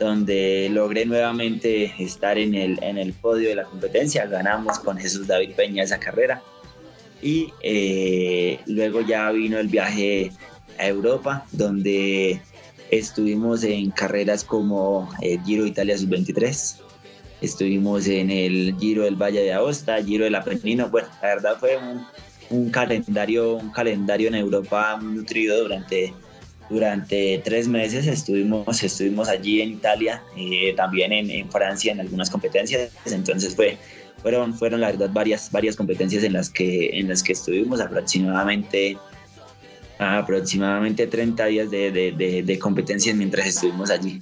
donde 0.00 0.68
logré 0.70 1.06
nuevamente 1.06 1.94
estar 1.98 2.36
en 2.36 2.54
el, 2.54 2.82
en 2.82 2.98
el 2.98 3.14
podio 3.14 3.48
de 3.48 3.54
la 3.54 3.64
competencia. 3.64 4.26
Ganamos 4.26 4.78
con 4.80 4.98
Jesús 4.98 5.26
David 5.26 5.52
Peña 5.56 5.84
esa 5.84 5.98
carrera. 5.98 6.42
Y 7.22 7.52
eh, 7.62 8.60
luego 8.66 9.00
ya 9.00 9.30
vino 9.30 9.58
el 9.58 9.68
viaje 9.68 10.32
a 10.78 10.86
Europa, 10.86 11.46
donde 11.52 12.42
estuvimos 12.90 13.64
en 13.64 13.90
carreras 13.90 14.44
como 14.44 15.08
Giro 15.46 15.64
Italia 15.64 15.96
Sub-23. 15.96 16.85
Estuvimos 17.46 18.06
en 18.06 18.30
el 18.30 18.76
Giro 18.78 19.04
del 19.04 19.16
Valle 19.16 19.40
de 19.40 19.52
Aosta, 19.52 20.02
Giro 20.02 20.24
del 20.24 20.34
Apennino, 20.34 20.88
bueno, 20.90 21.08
la 21.22 21.28
verdad 21.28 21.56
fue 21.58 21.78
un, 22.50 22.70
calendario, 22.70 23.56
un 23.56 23.70
calendario 23.70 24.28
en 24.28 24.34
Europa 24.34 24.98
nutrido 25.02 25.62
durante, 25.62 26.12
durante 26.68 27.40
tres 27.44 27.66
meses, 27.68 28.06
estuvimos, 28.06 28.82
estuvimos 28.82 29.28
allí 29.28 29.62
en 29.62 29.70
Italia, 29.70 30.22
eh, 30.36 30.74
también 30.76 31.12
en, 31.12 31.30
en, 31.30 31.50
Francia 31.50 31.92
en 31.92 32.00
algunas 32.00 32.30
competencias, 32.30 32.90
entonces 33.06 33.56
fue, 33.56 33.78
fueron, 34.22 34.54
fueron 34.54 34.80
la 34.80 34.88
verdad 34.88 35.10
varias, 35.12 35.50
varias 35.50 35.76
competencias 35.76 36.22
en 36.24 36.32
las 36.32 36.50
que, 36.50 36.98
en 36.98 37.08
las 37.08 37.22
que 37.22 37.32
estuvimos. 37.32 37.80
Aproximadamente 37.80 38.98
aproximadamente 39.98 41.06
30 41.06 41.46
días 41.46 41.70
de, 41.70 41.90
de, 41.90 42.42
de 42.42 42.58
competencias 42.58 43.16
mientras 43.16 43.46
estuvimos 43.46 43.90
allí. 43.90 44.20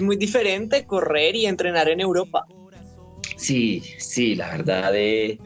Es 0.00 0.02
muy 0.02 0.16
diferente 0.16 0.86
correr 0.86 1.36
y 1.36 1.46
entrenar 1.46 1.88
en 1.88 2.00
Europa. 2.00 2.46
Sí, 3.36 3.82
sí, 3.98 4.34
la 4.34 4.50
verdad, 4.50 4.92
eh, 4.94 5.38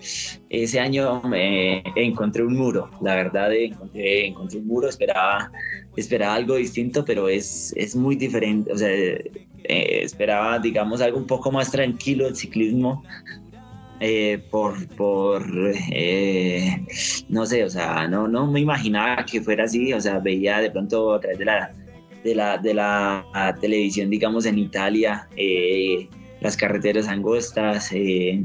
ese 0.48 0.80
año 0.80 1.22
me 1.22 1.82
encontré 1.96 2.42
un 2.42 2.56
muro, 2.56 2.90
la 3.00 3.14
verdad, 3.14 3.52
encontré, 3.52 4.26
encontré 4.26 4.58
un 4.58 4.66
muro, 4.66 4.88
esperaba, 4.88 5.50
esperaba 5.96 6.34
algo 6.34 6.56
distinto, 6.56 7.04
pero 7.04 7.28
es, 7.28 7.72
es 7.76 7.94
muy 7.94 8.16
diferente, 8.16 8.72
o 8.72 8.78
sea, 8.78 8.88
eh, 8.90 9.20
esperaba, 9.62 10.58
digamos, 10.58 11.00
algo 11.00 11.18
un 11.18 11.26
poco 11.26 11.52
más 11.52 11.70
tranquilo 11.70 12.26
el 12.26 12.34
ciclismo, 12.34 13.04
eh, 14.00 14.42
por, 14.50 14.88
por 14.96 15.46
no 17.28 17.46
sé, 17.46 17.64
o 17.64 17.70
sea, 17.70 18.08
no, 18.08 18.26
no 18.26 18.50
me 18.50 18.60
imaginaba 18.60 19.24
que 19.24 19.40
fuera 19.40 19.64
así, 19.64 19.92
o 19.92 20.00
sea, 20.00 20.18
veía 20.18 20.58
de 20.60 20.70
pronto 20.70 21.14
a 21.14 21.20
través 21.20 21.38
de 21.38 21.44
la 21.44 21.72
de 22.24 22.34
la, 22.34 22.58
de 22.58 22.74
la 22.74 23.56
televisión, 23.60 24.08
digamos, 24.10 24.46
en 24.46 24.58
Italia, 24.58 25.28
eh, 25.36 26.08
las 26.40 26.56
carreteras 26.56 27.06
angostas, 27.06 27.92
eh, 27.92 28.42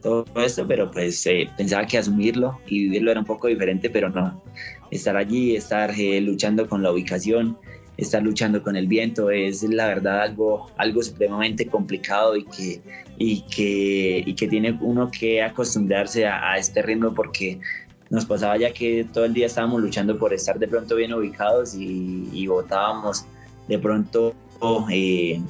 todo 0.00 0.24
esto, 0.36 0.66
pero 0.66 0.90
pues 0.90 1.26
eh, 1.26 1.50
pensaba 1.56 1.84
que 1.86 1.98
asumirlo 1.98 2.60
y 2.66 2.84
vivirlo 2.84 3.10
era 3.10 3.20
un 3.20 3.26
poco 3.26 3.48
diferente, 3.48 3.90
pero 3.90 4.08
no. 4.08 4.42
Estar 4.92 5.16
allí, 5.16 5.56
estar 5.56 5.92
luchando 6.22 6.68
con 6.68 6.82
la 6.82 6.92
ubicación, 6.92 7.58
estar 7.96 8.22
luchando 8.22 8.62
con 8.62 8.76
el 8.76 8.86
viento, 8.86 9.30
es 9.30 9.64
la 9.64 9.88
verdad 9.88 10.22
algo, 10.22 10.70
algo 10.76 11.02
supremamente 11.02 11.66
complicado 11.66 12.36
y 12.36 12.44
que, 12.44 12.80
y, 13.18 13.42
que, 13.42 14.22
y 14.24 14.34
que 14.34 14.46
tiene 14.46 14.78
uno 14.80 15.10
que 15.10 15.42
acostumbrarse 15.42 16.24
a, 16.24 16.52
a 16.52 16.58
este 16.58 16.80
ritmo 16.82 17.12
porque 17.12 17.58
nos 18.10 18.24
pasaba 18.24 18.56
ya 18.56 18.72
que 18.72 19.06
todo 19.12 19.24
el 19.24 19.34
día 19.34 19.46
estábamos 19.46 19.80
luchando 19.80 20.18
por 20.18 20.32
estar 20.32 20.58
de 20.58 20.68
pronto 20.68 20.96
bien 20.96 21.12
ubicados 21.12 21.74
y, 21.74 22.28
y 22.32 22.46
botábamos 22.46 23.24
de 23.68 23.78
pronto 23.78 24.34
eh, 24.90 25.40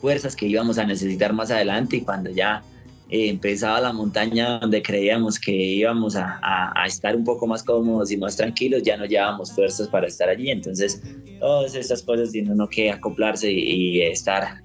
fuerzas 0.00 0.36
que 0.36 0.46
íbamos 0.46 0.78
a 0.78 0.84
necesitar 0.84 1.32
más 1.32 1.50
adelante 1.50 1.96
y 1.96 2.00
cuando 2.02 2.30
ya 2.30 2.62
eh, 3.08 3.28
empezaba 3.28 3.80
la 3.80 3.92
montaña 3.92 4.58
donde 4.58 4.82
creíamos 4.82 5.38
que 5.38 5.52
íbamos 5.52 6.16
a, 6.16 6.40
a, 6.42 6.86
estar 6.86 7.14
un 7.14 7.24
poco 7.24 7.46
más 7.46 7.62
cómodos 7.62 8.10
y 8.10 8.16
más 8.16 8.36
tranquilos, 8.36 8.82
ya 8.82 8.96
no 8.96 9.04
llevábamos 9.04 9.52
fuerzas 9.52 9.86
para 9.86 10.08
estar 10.08 10.28
allí. 10.28 10.50
Entonces, 10.50 11.00
todas 11.38 11.76
estas 11.76 12.02
cosas 12.02 12.32
tienen 12.32 12.52
uno 12.52 12.68
que 12.68 12.90
acoplarse 12.90 13.50
y, 13.50 14.02
estar 14.02 14.60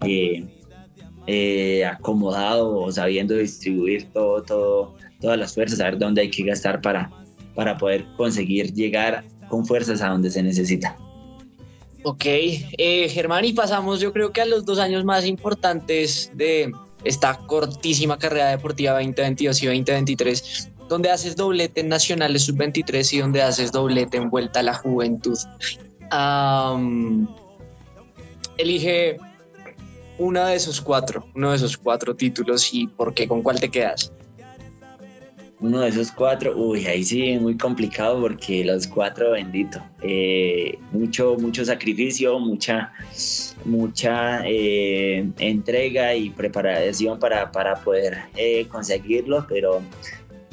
eh, 1.28 1.86
acomodado 1.86 2.78
o 2.78 2.92
sabiendo 2.92 3.36
distribuir 3.36 4.12
todo, 4.12 4.42
todo 4.42 4.96
todas 5.22 5.38
las 5.38 5.54
fuerzas, 5.54 5.78
saber 5.78 5.98
dónde 5.98 6.22
hay 6.22 6.30
que 6.30 6.44
gastar 6.44 6.82
para, 6.82 7.10
para 7.56 7.78
poder 7.78 8.06
conseguir 8.18 8.74
llegar 8.74 9.24
con 9.48 9.66
fuerzas 9.66 10.02
a 10.02 10.10
donde 10.10 10.30
se 10.30 10.44
necesita. 10.44 10.98
Ok, 12.04 12.26
eh, 12.26 13.10
Germán, 13.10 13.46
y 13.46 13.54
pasamos 13.54 14.00
yo 14.00 14.12
creo 14.12 14.32
que 14.32 14.42
a 14.42 14.46
los 14.46 14.66
dos 14.66 14.80
años 14.80 15.06
más 15.06 15.26
importantes 15.26 16.32
de 16.34 16.72
esta 17.04 17.38
cortísima 17.46 18.18
carrera 18.18 18.50
deportiva 18.50 18.94
2022 18.94 19.62
y 19.62 19.66
2023, 19.68 20.70
donde 20.90 21.12
haces 21.12 21.36
doblete 21.36 21.82
en 21.82 21.90
Nacionales 21.90 22.44
Sub-23 22.44 23.14
y 23.14 23.20
donde 23.20 23.42
haces 23.44 23.72
doblete 23.72 24.18
en 24.18 24.32
Vuelta 24.32 24.62
a 24.62 24.64
la 24.64 24.74
Juventud. 24.74 25.38
elige 28.58 29.18
uno 30.18 30.46
de 30.46 30.56
esos 30.56 30.82
cuatro, 30.82 31.28
uno 31.36 31.52
de 31.52 31.58
esos 31.58 31.78
cuatro 31.78 32.16
títulos 32.16 32.74
y 32.74 32.88
por 32.88 33.14
qué, 33.14 33.28
con 33.28 33.44
cuál 33.44 33.60
te 33.60 33.70
quedas 33.70 34.12
uno 35.62 35.82
de 35.82 35.90
esos 35.90 36.12
cuatro, 36.12 36.58
uy, 36.58 36.88
ahí 36.88 37.04
sí 37.04 37.38
muy 37.38 37.56
complicado 37.56 38.20
porque 38.20 38.66
los 38.66 38.88
cuatro, 38.88 39.32
bendito. 39.32 39.82
Eh, 40.02 40.80
mucho, 40.92 41.36
mucho 41.38 41.64
sacrificio, 41.64 42.40
mucha, 42.40 42.92
mucha 43.64 44.42
eh, 44.46 45.30
entrega 45.38 46.16
y 46.16 46.32
preparación 46.32 47.20
para, 47.20 47.52
para 47.52 47.76
poder 47.76 48.18
eh, 48.36 48.66
conseguirlo, 48.70 49.46
pero 49.48 49.84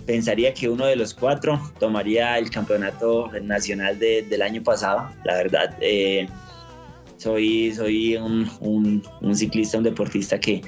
pensaría 0.04 0.52
que 0.52 0.68
uno 0.68 0.84
de 0.84 0.96
los 0.96 1.14
cuatro 1.14 1.58
tomaría 1.80 2.36
el 2.36 2.50
campeonato 2.50 3.30
nacional 3.42 3.98
del 3.98 4.42
año 4.42 4.62
pasado, 4.62 5.10
la 5.24 5.34
verdad. 5.36 5.74
soy, 7.16 7.72
soy 7.74 8.16
un, 8.16 8.46
un, 8.60 9.02
un, 9.22 9.34
ciclista, 9.34 9.78
un 9.78 9.84
deportista 9.84 10.38
que, 10.38 10.60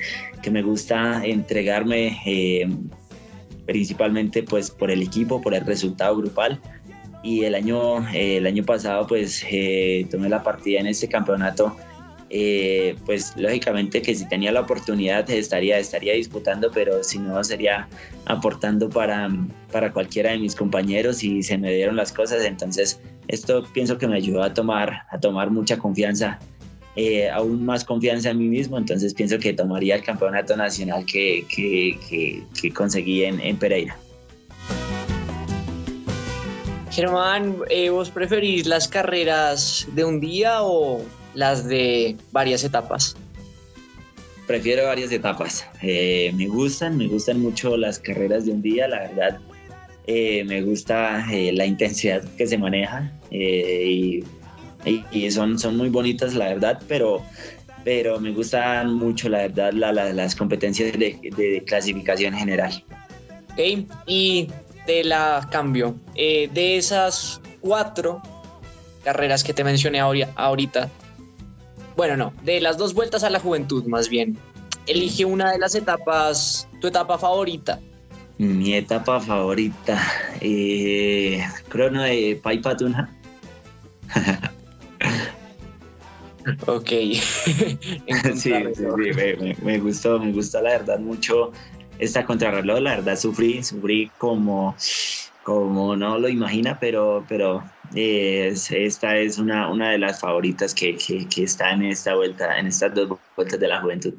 que 0.42 0.50
me 0.50 0.62
gusta 0.62 1.24
entregarme 1.24 2.18
principalmente 3.66 4.42
pues 4.42 4.70
por 4.70 4.90
el 4.90 5.02
equipo, 5.02 5.40
por 5.40 5.54
el 5.54 5.64
resultado 5.64 6.16
grupal. 6.16 6.60
Y 7.22 7.44
el 7.44 7.54
año, 7.54 8.08
eh, 8.14 8.38
el 8.38 8.46
año 8.46 8.64
pasado 8.64 9.06
pues 9.06 9.44
eh, 9.50 10.06
tomé 10.10 10.28
la 10.28 10.42
partida 10.42 10.80
en 10.80 10.86
este 10.86 11.08
campeonato. 11.08 11.76
Eh, 12.32 12.94
pues 13.06 13.36
lógicamente 13.36 14.00
que 14.02 14.14
si 14.14 14.28
tenía 14.28 14.52
la 14.52 14.60
oportunidad 14.60 15.28
estaría, 15.30 15.78
estaría 15.78 16.14
disputando, 16.14 16.70
pero 16.72 17.02
si 17.02 17.18
no 17.18 17.42
sería 17.42 17.88
aportando 18.26 18.88
para, 18.88 19.28
para 19.72 19.92
cualquiera 19.92 20.30
de 20.30 20.38
mis 20.38 20.54
compañeros 20.54 21.24
y 21.24 21.42
se 21.42 21.58
me 21.58 21.72
dieron 21.74 21.96
las 21.96 22.12
cosas. 22.12 22.44
Entonces 22.44 23.00
esto 23.26 23.64
pienso 23.74 23.98
que 23.98 24.06
me 24.06 24.16
ayudó 24.16 24.42
a 24.42 24.54
tomar, 24.54 25.02
a 25.10 25.18
tomar 25.18 25.50
mucha 25.50 25.76
confianza 25.78 26.38
eh, 26.96 27.30
aún 27.30 27.64
más 27.64 27.84
confianza 27.84 28.30
en 28.30 28.38
mí 28.38 28.48
mismo, 28.48 28.76
entonces 28.76 29.14
pienso 29.14 29.38
que 29.38 29.52
tomaría 29.52 29.94
el 29.94 30.02
campeonato 30.02 30.56
nacional 30.56 31.06
que, 31.06 31.44
que, 31.48 32.44
que, 32.60 32.72
conseguí 32.72 33.24
en, 33.24 33.40
en, 33.40 33.56
Pereira. 33.56 33.96
Germán, 36.90 37.56
eh, 37.70 37.90
¿vos 37.90 38.10
preferís 38.10 38.66
las 38.66 38.88
carreras 38.88 39.86
de 39.94 40.04
un 40.04 40.18
día 40.18 40.62
o 40.62 41.00
las 41.34 41.68
de 41.68 42.16
varias 42.32 42.64
etapas? 42.64 43.16
Prefiero 44.48 44.86
varias 44.86 45.12
etapas. 45.12 45.64
Eh, 45.82 46.32
me 46.34 46.48
gustan, 46.48 46.96
me 46.96 47.06
gustan 47.06 47.40
mucho 47.40 47.76
las 47.76 48.00
carreras 48.00 48.46
de 48.46 48.52
un 48.52 48.62
día, 48.62 48.88
la 48.88 48.98
verdad. 48.98 49.38
me 50.08 50.60
gusta 50.62 51.24
la 51.30 51.64
intensidad 51.64 52.24
que 52.36 52.48
se 52.48 52.58
maneja 52.58 53.12
y 53.30 54.24
y, 54.84 55.30
son, 55.30 55.58
son 55.58 55.76
muy 55.76 55.88
bonitas, 55.88 56.34
la 56.34 56.46
verdad, 56.46 56.82
pero, 56.88 57.22
pero 57.84 58.20
me 58.20 58.32
gustan 58.32 58.94
mucho, 58.94 59.28
la 59.28 59.48
verdad, 59.48 59.72
las 59.72 60.34
competencias 60.34 60.98
de, 60.98 61.62
clasificación 61.66 62.34
general. 62.34 62.84
Ok, 63.52 63.88
y 64.06 64.48
de 64.86 65.04
la 65.04 65.46
cambio, 65.50 65.96
eh, 66.14 66.48
de 66.52 66.76
esas 66.76 67.40
cuatro 67.60 68.22
carreras 69.04 69.44
que 69.44 69.52
te 69.52 69.64
mencioné 69.64 70.00
ahorita, 70.00 70.88
bueno, 71.96 72.16
no, 72.16 72.32
de 72.44 72.60
las 72.60 72.78
dos 72.78 72.94
vueltas 72.94 73.24
a 73.24 73.30
la 73.30 73.40
juventud, 73.40 73.84
más 73.84 74.08
bien, 74.08 74.38
elige 74.86 75.24
una 75.24 75.52
de 75.52 75.58
las 75.58 75.74
etapas, 75.74 76.68
tu 76.80 76.86
etapa 76.88 77.18
favorita. 77.18 77.80
Mi 78.38 78.74
etapa 78.74 79.20
favorita, 79.20 80.00
eh, 80.40 81.44
crono 81.68 82.02
de 82.02 82.40
Paipatuna. 82.42 83.14
Ok. 86.66 86.88
sí, 86.90 87.20
sí, 88.34 88.52
sí, 88.74 89.54
me, 89.62 89.78
gustó, 89.78 90.18
me 90.18 90.32
gustó 90.32 90.60
la 90.60 90.70
verdad 90.70 90.98
mucho 90.98 91.52
esta 91.98 92.24
contrarreloj, 92.24 92.80
la 92.80 92.96
verdad 92.96 93.16
sufrí, 93.16 93.62
sufrí 93.62 94.10
como, 94.18 94.74
como 95.42 95.94
no 95.96 96.18
lo 96.18 96.28
imagina, 96.28 96.78
pero, 96.80 97.24
pero 97.28 97.62
esta 97.94 99.16
es 99.16 99.38
una, 99.38 99.70
una 99.70 99.90
de 99.90 99.98
las 99.98 100.20
favoritas 100.20 100.74
que, 100.74 100.96
que, 100.96 101.28
que 101.28 101.44
está 101.44 101.72
en 101.72 101.84
esta 101.84 102.14
vuelta, 102.14 102.58
en 102.58 102.66
estas 102.66 102.94
dos 102.94 103.18
vueltas 103.36 103.60
de 103.60 103.68
la 103.68 103.80
juventud. 103.80 104.14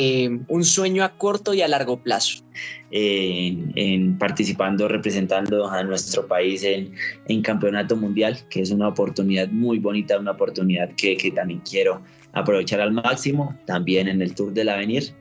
Eh, 0.00 0.30
un 0.46 0.64
sueño 0.64 1.02
a 1.02 1.16
corto 1.16 1.54
y 1.54 1.62
a 1.62 1.66
largo 1.66 2.00
plazo? 2.00 2.44
en, 2.92 4.16
participando, 4.16 4.86
representando 4.86 5.68
a 5.68 5.82
nuestro 5.82 6.28
país 6.28 6.62
en, 6.62 6.94
en, 7.26 7.42
campeonato 7.42 7.96
mundial, 7.96 8.38
que 8.48 8.60
es 8.62 8.70
una 8.70 8.86
oportunidad 8.86 9.48
muy 9.48 9.80
bonita, 9.80 10.16
una 10.18 10.30
oportunidad 10.30 10.90
que, 10.94 11.16
que 11.16 11.32
también 11.32 11.60
quiero 11.68 12.00
aprovechar 12.32 12.80
al 12.80 12.92
máximo, 12.92 13.58
también 13.66 14.06
en 14.06 14.22
el 14.22 14.36
Tour 14.36 14.52
del 14.52 14.68
Avenir 14.68 15.12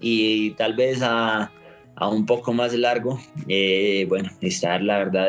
y 0.00 0.50
tal 0.50 0.74
vez 0.74 1.00
a, 1.00 1.52
a 1.94 2.08
un 2.08 2.26
poco 2.26 2.52
más 2.52 2.74
largo, 2.74 3.20
eh, 3.46 4.04
bueno, 4.08 4.30
estar 4.40 4.82
la 4.82 4.98
verdad, 4.98 5.28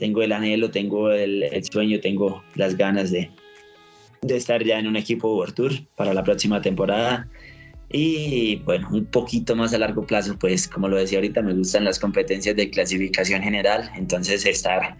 tengo 0.00 0.22
el 0.22 0.32
anhelo, 0.32 0.72
tengo 0.72 1.12
el, 1.12 1.44
el, 1.44 1.64
sueño, 1.64 2.00
tengo 2.00 2.42
las 2.56 2.76
ganas 2.76 3.12
de, 3.12 3.30
de 4.22 4.36
estar 4.36 4.64
ya 4.64 4.80
en 4.80 4.88
un 4.88 4.96
equipo 4.96 5.36
World 5.36 5.54
Tour 5.54 5.72
para 5.94 6.12
la 6.12 6.24
próxima 6.24 6.60
temporada. 6.60 7.28
Y 7.90 8.56
bueno, 8.56 8.88
un 8.90 9.06
poquito 9.06 9.56
más 9.56 9.72
a 9.72 9.78
largo 9.78 10.06
plazo, 10.06 10.38
pues 10.38 10.68
como 10.68 10.88
lo 10.88 10.96
decía 10.96 11.18
ahorita, 11.18 11.40
me 11.40 11.54
gustan 11.54 11.84
las 11.84 11.98
competencias 11.98 12.54
de 12.54 12.68
clasificación 12.68 13.42
general, 13.42 13.90
entonces 13.96 14.44
estar 14.44 14.96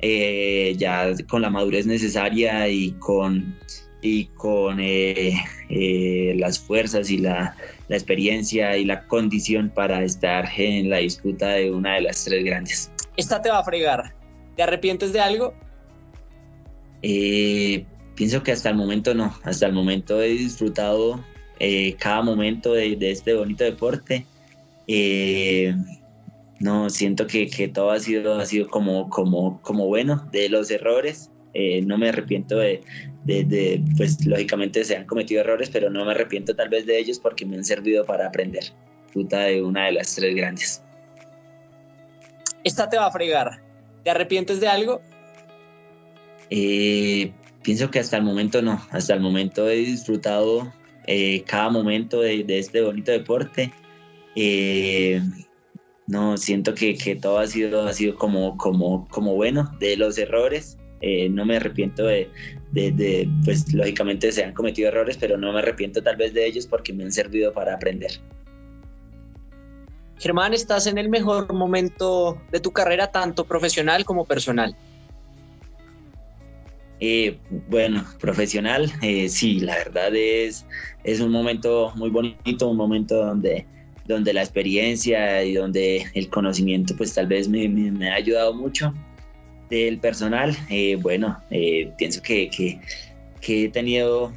eh, 0.00 0.74
ya 0.76 1.12
con 1.28 1.42
la 1.42 1.50
madurez 1.50 1.86
necesaria 1.86 2.68
y 2.68 2.92
con, 2.98 3.56
y 4.02 4.26
con 4.26 4.78
eh, 4.78 5.34
eh, 5.70 6.34
las 6.36 6.58
fuerzas 6.58 7.10
y 7.10 7.18
la, 7.18 7.56
la, 7.88 7.96
experiencia 7.96 8.76
y 8.76 8.84
la 8.84 9.06
condición 9.06 9.70
para 9.70 10.04
estar 10.04 10.48
en 10.56 10.90
la 10.90 10.98
disputa 10.98 11.48
de 11.48 11.70
una 11.70 11.94
de 11.94 12.02
las 12.02 12.24
tres 12.24 12.44
grandes. 12.44 12.92
Esta 13.16 13.40
te 13.40 13.48
va 13.48 13.60
a 13.60 13.64
fregar. 13.64 14.14
¿Te 14.54 14.62
arrepientes 14.62 15.12
de 15.12 15.20
algo? 15.20 15.54
pienso 17.00 18.42
que 18.42 18.50
hasta 18.50 18.70
el 18.70 18.74
momento 18.74 19.14
no, 19.14 19.32
hasta 19.44 19.66
el 19.66 19.72
momento 19.72 20.20
he 20.20 20.30
disfrutado 20.30 21.24
eh, 21.60 21.96
cada 21.98 22.22
momento 22.22 22.72
de, 22.72 22.96
este 23.00 23.34
bonito 23.34 23.64
deporte. 23.64 24.26
Eh, 24.86 25.74
no, 26.60 26.90
siento 26.90 27.26
que, 27.26 27.48
que, 27.48 27.68
todo 27.68 27.90
ha 27.90 28.00
sido, 28.00 28.38
ha 28.38 28.46
sido 28.46 28.68
como, 28.68 29.08
como, 29.08 29.60
como 29.62 29.86
bueno, 29.86 30.28
de 30.30 30.48
los 30.48 30.70
errores. 30.70 31.30
Eh, 31.54 31.82
no 31.82 31.98
me 31.98 32.10
arrepiento 32.10 32.58
de, 32.58 32.82
de, 33.24 33.82
pues 33.96 34.24
lógicamente 34.24 34.84
se 34.84 34.96
han 34.96 35.06
cometido 35.06 35.40
errores, 35.40 35.70
pero 35.70 35.90
no 35.90 36.04
me 36.04 36.12
arrepiento 36.12 36.54
tal 36.54 36.68
vez 36.68 36.86
de 36.86 36.98
ellos 36.98 37.18
porque 37.18 37.44
me 37.44 37.56
han 37.56 37.64
servido 37.64 38.04
para 38.04 38.26
aprender. 38.26 38.64
Puta 39.12 39.40
de 39.40 39.62
una 39.62 39.86
de 39.86 39.92
las 39.92 40.14
tres 40.14 40.34
grandes. 40.34 40.82
Esta 42.62 42.88
te 42.88 42.98
va 42.98 43.06
a 43.06 43.10
fregar. 43.10 43.62
¿Te 44.04 44.10
arrepientes 44.10 44.60
de 44.60 44.68
algo? 44.68 45.00
pienso 47.62 47.90
que 47.90 47.98
hasta 47.98 48.16
el 48.16 48.22
momento 48.22 48.62
no. 48.62 48.80
Hasta 48.90 49.14
el 49.14 49.20
momento 49.20 49.68
he 49.68 49.76
disfrutado 49.76 50.72
eh, 51.10 51.42
cada 51.46 51.70
momento 51.70 52.20
de, 52.20 52.44
este 52.46 52.82
bonito 52.82 53.10
deporte. 53.10 53.72
Eh, 54.36 55.22
no, 56.06 56.36
siento 56.36 56.74
que, 56.74 56.98
que, 56.98 57.16
todo 57.16 57.38
ha 57.38 57.46
sido, 57.46 57.86
ha 57.86 57.94
sido 57.94 58.14
como, 58.14 58.58
como, 58.58 59.08
como 59.08 59.34
bueno, 59.34 59.74
de 59.80 59.96
los 59.96 60.18
errores. 60.18 60.76
Eh, 61.00 61.30
no 61.30 61.46
me 61.46 61.56
arrepiento 61.56 62.04
de, 62.04 62.28
de, 62.72 63.26
pues 63.42 63.72
lógicamente 63.72 64.30
se 64.32 64.44
han 64.44 64.52
cometido 64.52 64.88
errores, 64.88 65.16
pero 65.16 65.38
no 65.38 65.50
me 65.50 65.60
arrepiento 65.60 66.02
tal 66.02 66.16
vez 66.16 66.34
de 66.34 66.44
ellos 66.44 66.66
porque 66.66 66.92
me 66.92 67.04
han 67.04 67.12
servido 67.12 67.54
para 67.54 67.72
aprender. 67.72 68.10
Germán, 70.18 70.52
estás 70.52 70.86
en 70.86 70.98
el 70.98 71.08
mejor 71.08 71.50
momento 71.54 72.38
de 72.52 72.60
tu 72.60 72.70
carrera, 72.70 73.06
tanto 73.06 73.46
profesional 73.46 74.04
como 74.04 74.26
personal. 74.26 74.76
Eh, 77.00 77.38
bueno, 77.68 78.04
profesional, 78.18 78.90
eh, 79.02 79.28
sí, 79.28 79.60
la 79.60 79.76
verdad 79.76 80.14
es, 80.16 80.66
es 81.04 81.20
un 81.20 81.30
momento 81.30 81.92
muy 81.94 82.10
bonito, 82.10 82.68
un 82.68 82.76
momento 82.76 83.24
donde, 83.24 83.66
donde 84.06 84.32
la 84.32 84.42
experiencia 84.42 85.44
y 85.44 85.54
donde 85.54 86.04
el 86.14 86.28
conocimiento 86.28 86.96
pues 86.96 87.14
tal 87.14 87.28
vez 87.28 87.48
me, 87.48 87.68
me, 87.68 88.10
ha 88.10 88.14
ayudado 88.14 88.52
mucho. 88.54 88.92
Del 89.70 89.98
personal, 89.98 90.56
eh, 90.70 90.96
bueno, 90.96 91.38
pienso 91.98 92.22
que, 92.22 92.48
que, 92.48 92.80
que, 93.42 93.64
he 93.64 93.68
tenido 93.68 94.32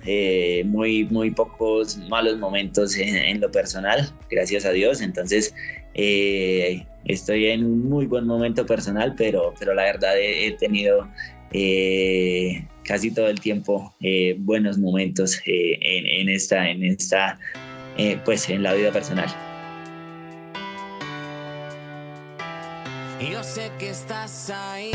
muy, 0.66 1.06
muy 1.06 1.32
pocos 1.32 1.98
malos 2.10 2.38
momentos 2.38 2.98
en, 2.98 3.16
en, 3.16 3.40
lo 3.40 3.50
personal, 3.50 4.12
gracias 4.30 4.66
a 4.66 4.72
Dios, 4.72 5.00
entonces 5.00 5.56
estoy 5.94 7.46
en 7.46 7.64
un 7.64 7.90
muy 7.90 8.08
buen 8.08 8.28
momento 8.28 8.66
personal, 8.66 9.16
pero, 9.18 9.54
pero 9.58 9.74
la 9.74 9.84
verdad 9.84 10.20
he, 10.20 10.48
he 10.48 10.52
tenido 10.52 11.08
eh, 11.54 12.66
casi 12.84 13.12
todo 13.12 13.28
el 13.28 13.40
tiempo 13.40 13.94
eh, 14.02 14.36
buenos 14.40 14.78
momentos 14.78 15.40
eh, 15.46 15.78
en, 15.82 16.30
esta, 16.30 16.70
en 16.70 16.84
esta, 16.84 17.40
pues 18.26 18.50
en 18.50 18.64
la 18.64 18.74
vida 18.74 18.92
personal. 18.92 19.30
Yo 23.20 23.44
sé 23.44 23.72
que 23.78 23.90
estás 23.90 24.50
ahí. 24.50 24.92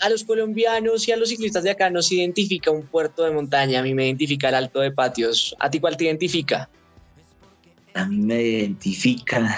A 0.00 0.08
los 0.08 0.24
colombianos 0.24 1.06
y 1.06 1.12
a 1.12 1.16
los 1.16 1.28
ciclistas 1.28 1.62
de 1.62 1.70
acá 1.70 1.88
nos 1.88 2.10
identifica 2.10 2.72
un 2.72 2.82
puerto 2.82 3.22
de 3.22 3.30
montaña. 3.30 3.78
A 3.78 3.82
mí 3.84 3.94
me 3.94 4.06
identifica 4.06 4.48
el 4.48 4.56
Alto 4.56 4.80
de 4.80 4.90
Patios. 4.90 5.54
¿A 5.60 5.70
ti 5.70 5.78
cuál 5.78 5.96
te 5.96 6.06
identifica? 6.06 6.68
A 7.94 8.06
mí 8.06 8.18
me 8.18 8.42
identifica 8.42 9.56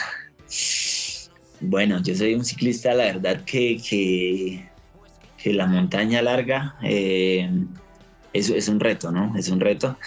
bueno, 1.64 2.00
yo 2.02 2.14
soy 2.14 2.34
un 2.34 2.44
ciclista, 2.44 2.94
la 2.94 3.04
verdad 3.04 3.42
que, 3.44 3.78
que, 3.88 4.68
la 5.52 5.66
montaña 5.66 6.22
larga 6.22 6.74
eh, 6.82 7.50
es, 8.32 8.68
un 8.68 8.80
reto, 8.80 9.10
¿no? 9.10 9.36
Es 9.36 9.48
un 9.48 9.60
reto. 9.60 9.98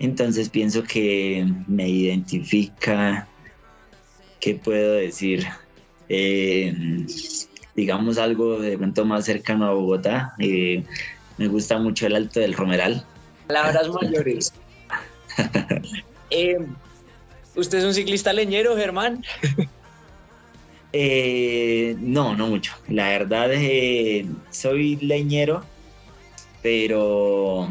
Entonces 0.00 0.48
pienso 0.48 0.82
que 0.82 1.46
me 1.68 1.88
identifica, 1.88 3.28
¿qué 4.40 4.56
puedo 4.56 4.94
decir? 4.94 5.46
Eh, 6.08 7.06
digamos 7.76 8.18
algo 8.18 8.58
de 8.58 8.76
pronto 8.76 9.04
más 9.04 9.26
cercano 9.26 9.66
a 9.66 9.74
Bogotá. 9.74 10.34
Eh, 10.38 10.84
me 11.38 11.46
gusta 11.46 11.78
mucho 11.78 12.06
el 12.06 12.16
Alto 12.16 12.40
del 12.40 12.54
Romeral. 12.54 13.04
Palabras 13.46 13.88
mayores. 13.88 14.52
¿Usted 17.56 17.78
es 17.78 17.84
un 17.84 17.94
ciclista 17.94 18.32
leñero, 18.32 18.76
Germán? 18.76 19.24
Eh, 20.92 21.96
no, 22.00 22.34
no 22.36 22.48
mucho. 22.48 22.72
La 22.88 23.08
verdad, 23.08 23.50
eh, 23.52 24.26
soy 24.50 24.96
leñero, 24.96 25.64
pero, 26.62 27.68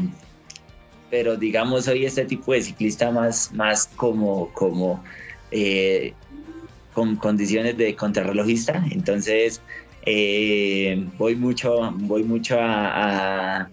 pero 1.10 1.36
digamos, 1.36 1.84
soy 1.84 2.06
este 2.06 2.24
tipo 2.24 2.52
de 2.52 2.62
ciclista 2.62 3.10
más, 3.10 3.52
más 3.52 3.86
como, 3.96 4.52
como 4.52 5.02
eh, 5.50 6.14
con 6.94 7.16
condiciones 7.16 7.76
de 7.76 7.94
contrarrelojista. 7.94 8.84
Entonces, 8.90 9.60
voy 11.18 11.36
mucho, 11.36 11.92
voy 11.92 12.24
mucho 12.24 12.56
a 12.58 13.68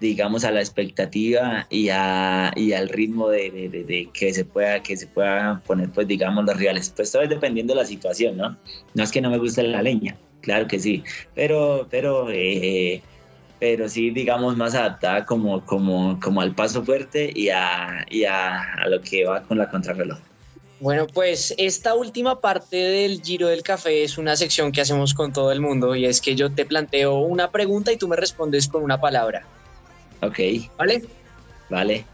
digamos, 0.00 0.44
a 0.44 0.50
la 0.50 0.60
expectativa 0.60 1.66
y, 1.70 1.88
a, 1.88 2.52
y 2.56 2.72
al 2.72 2.88
ritmo 2.88 3.28
de, 3.28 3.50
de, 3.50 4.08
que 4.12 4.32
se 4.32 4.44
pueda 4.44 4.82
que 4.82 4.96
se 4.96 5.06
pueda 5.06 5.60
poner, 5.66 5.90
pues, 5.90 6.06
digamos, 6.06 6.44
los 6.44 6.56
rivales. 6.56 6.92
Pues 6.94 7.10
todo 7.10 7.22
es 7.22 7.28
dependiendo 7.28 7.74
de 7.74 7.80
la 7.80 7.86
situación, 7.86 8.36
¿no? 8.36 8.56
No 8.94 9.02
es 9.02 9.10
que 9.10 9.20
no 9.20 9.30
me 9.30 9.38
guste 9.38 9.62
la 9.62 9.82
leña, 9.82 10.16
claro 10.40 10.66
que 10.66 10.78
sí, 10.78 11.02
pero, 11.34 11.86
pero, 11.90 12.28
eh, 12.30 13.02
pero 13.58 13.88
sí, 13.88 14.10
digamos, 14.10 14.56
más 14.56 14.74
adaptada 14.74 15.24
como, 15.24 15.64
como, 15.64 16.18
como 16.20 16.40
al 16.40 16.54
paso 16.54 16.84
fuerte 16.84 17.32
y, 17.34 17.48
a, 17.48 18.06
y 18.10 18.24
a, 18.24 18.74
a 18.74 18.88
lo 18.88 19.00
que 19.00 19.24
va 19.24 19.42
con 19.42 19.58
la 19.58 19.68
contrarreloj. 19.68 20.18
Bueno, 20.80 21.08
pues 21.08 21.54
esta 21.58 21.96
última 21.96 22.40
parte 22.40 22.76
del 22.76 23.20
Giro 23.20 23.48
del 23.48 23.64
Café 23.64 24.04
es 24.04 24.16
una 24.16 24.36
sección 24.36 24.70
que 24.70 24.80
hacemos 24.80 25.12
con 25.12 25.32
todo 25.32 25.50
el 25.50 25.60
mundo 25.60 25.96
y 25.96 26.06
es 26.06 26.20
que 26.20 26.36
yo 26.36 26.52
te 26.52 26.64
planteo 26.64 27.18
una 27.18 27.50
pregunta 27.50 27.92
y 27.92 27.96
tú 27.96 28.06
me 28.06 28.14
respondes 28.14 28.68
con 28.68 28.84
una 28.84 29.00
palabra. 29.00 29.44
Ok. 30.22 30.38
¿Vale? 30.76 31.02
Vale. 31.70 32.04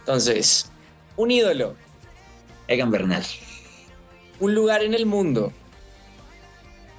Entonces, 0.00 0.70
un 1.16 1.30
ídolo. 1.30 1.74
Egan 2.68 2.90
Bernal. 2.90 3.24
Un 4.40 4.54
lugar 4.54 4.82
en 4.82 4.94
el 4.94 5.06
mundo. 5.06 5.52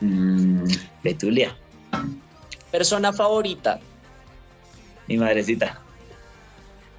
Mm, 0.01 0.65
Betulia. 1.03 1.55
Persona 2.71 3.13
favorita. 3.13 3.79
Mi 5.07 5.17
madrecita. 5.17 5.79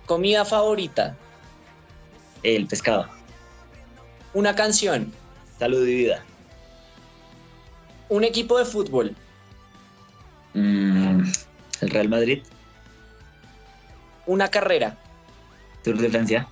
Comida 0.06 0.44
favorita. 0.44 1.16
El 2.42 2.66
pescado. 2.66 3.08
Una 4.34 4.54
canción. 4.54 5.12
Salud 5.58 5.86
y 5.86 5.94
vida. 5.94 6.22
Un 8.08 8.24
equipo 8.24 8.58
de 8.58 8.64
fútbol. 8.64 9.16
Mm, 10.54 11.22
el 11.80 11.90
Real 11.90 12.08
Madrid. 12.08 12.42
Una 14.26 14.48
carrera. 14.48 14.96
Tour 15.82 15.98
de 15.98 16.08
Francia. 16.08 16.48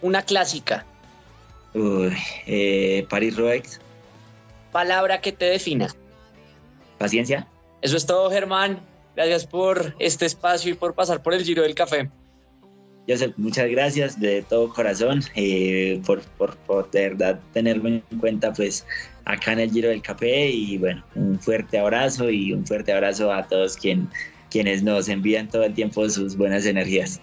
Una 0.00 0.22
clásica. 0.22 0.84
Uy, 1.74 2.16
eh, 2.46 3.06
Paris-Roubaix. 3.08 3.80
Palabra 4.72 5.20
que 5.20 5.32
te 5.32 5.46
defina. 5.46 5.88
Paciencia. 6.98 7.46
Eso 7.82 7.96
es 7.96 8.06
todo, 8.06 8.30
Germán. 8.30 8.80
Gracias 9.16 9.46
por 9.46 9.94
este 9.98 10.26
espacio 10.26 10.72
y 10.72 10.74
por 10.74 10.94
pasar 10.94 11.22
por 11.22 11.34
el 11.34 11.44
Giro 11.44 11.62
del 11.62 11.74
Café. 11.74 12.10
Joseph, 13.08 13.32
muchas 13.36 13.68
gracias 13.70 14.20
de 14.20 14.42
todo 14.42 14.68
corazón 14.68 15.20
eh, 15.34 16.00
por, 16.06 16.20
por, 16.38 16.56
por, 16.58 16.90
de 16.90 17.08
verdad 17.08 17.40
tenerme 17.52 18.02
en 18.10 18.18
cuenta 18.20 18.52
pues 18.52 18.86
acá 19.24 19.52
en 19.52 19.60
el 19.60 19.70
Giro 19.70 19.88
del 19.88 20.02
Café 20.02 20.48
y 20.48 20.78
bueno, 20.78 21.02
un 21.16 21.38
fuerte 21.40 21.78
abrazo 21.78 22.30
y 22.30 22.52
un 22.52 22.64
fuerte 22.64 22.92
abrazo 22.92 23.32
a 23.32 23.46
todos 23.48 23.76
quien, 23.76 24.08
quienes 24.50 24.82
nos 24.82 25.08
envían 25.08 25.48
todo 25.48 25.64
el 25.64 25.74
tiempo 25.74 26.08
sus 26.08 26.36
buenas 26.36 26.66
energías. 26.66 27.20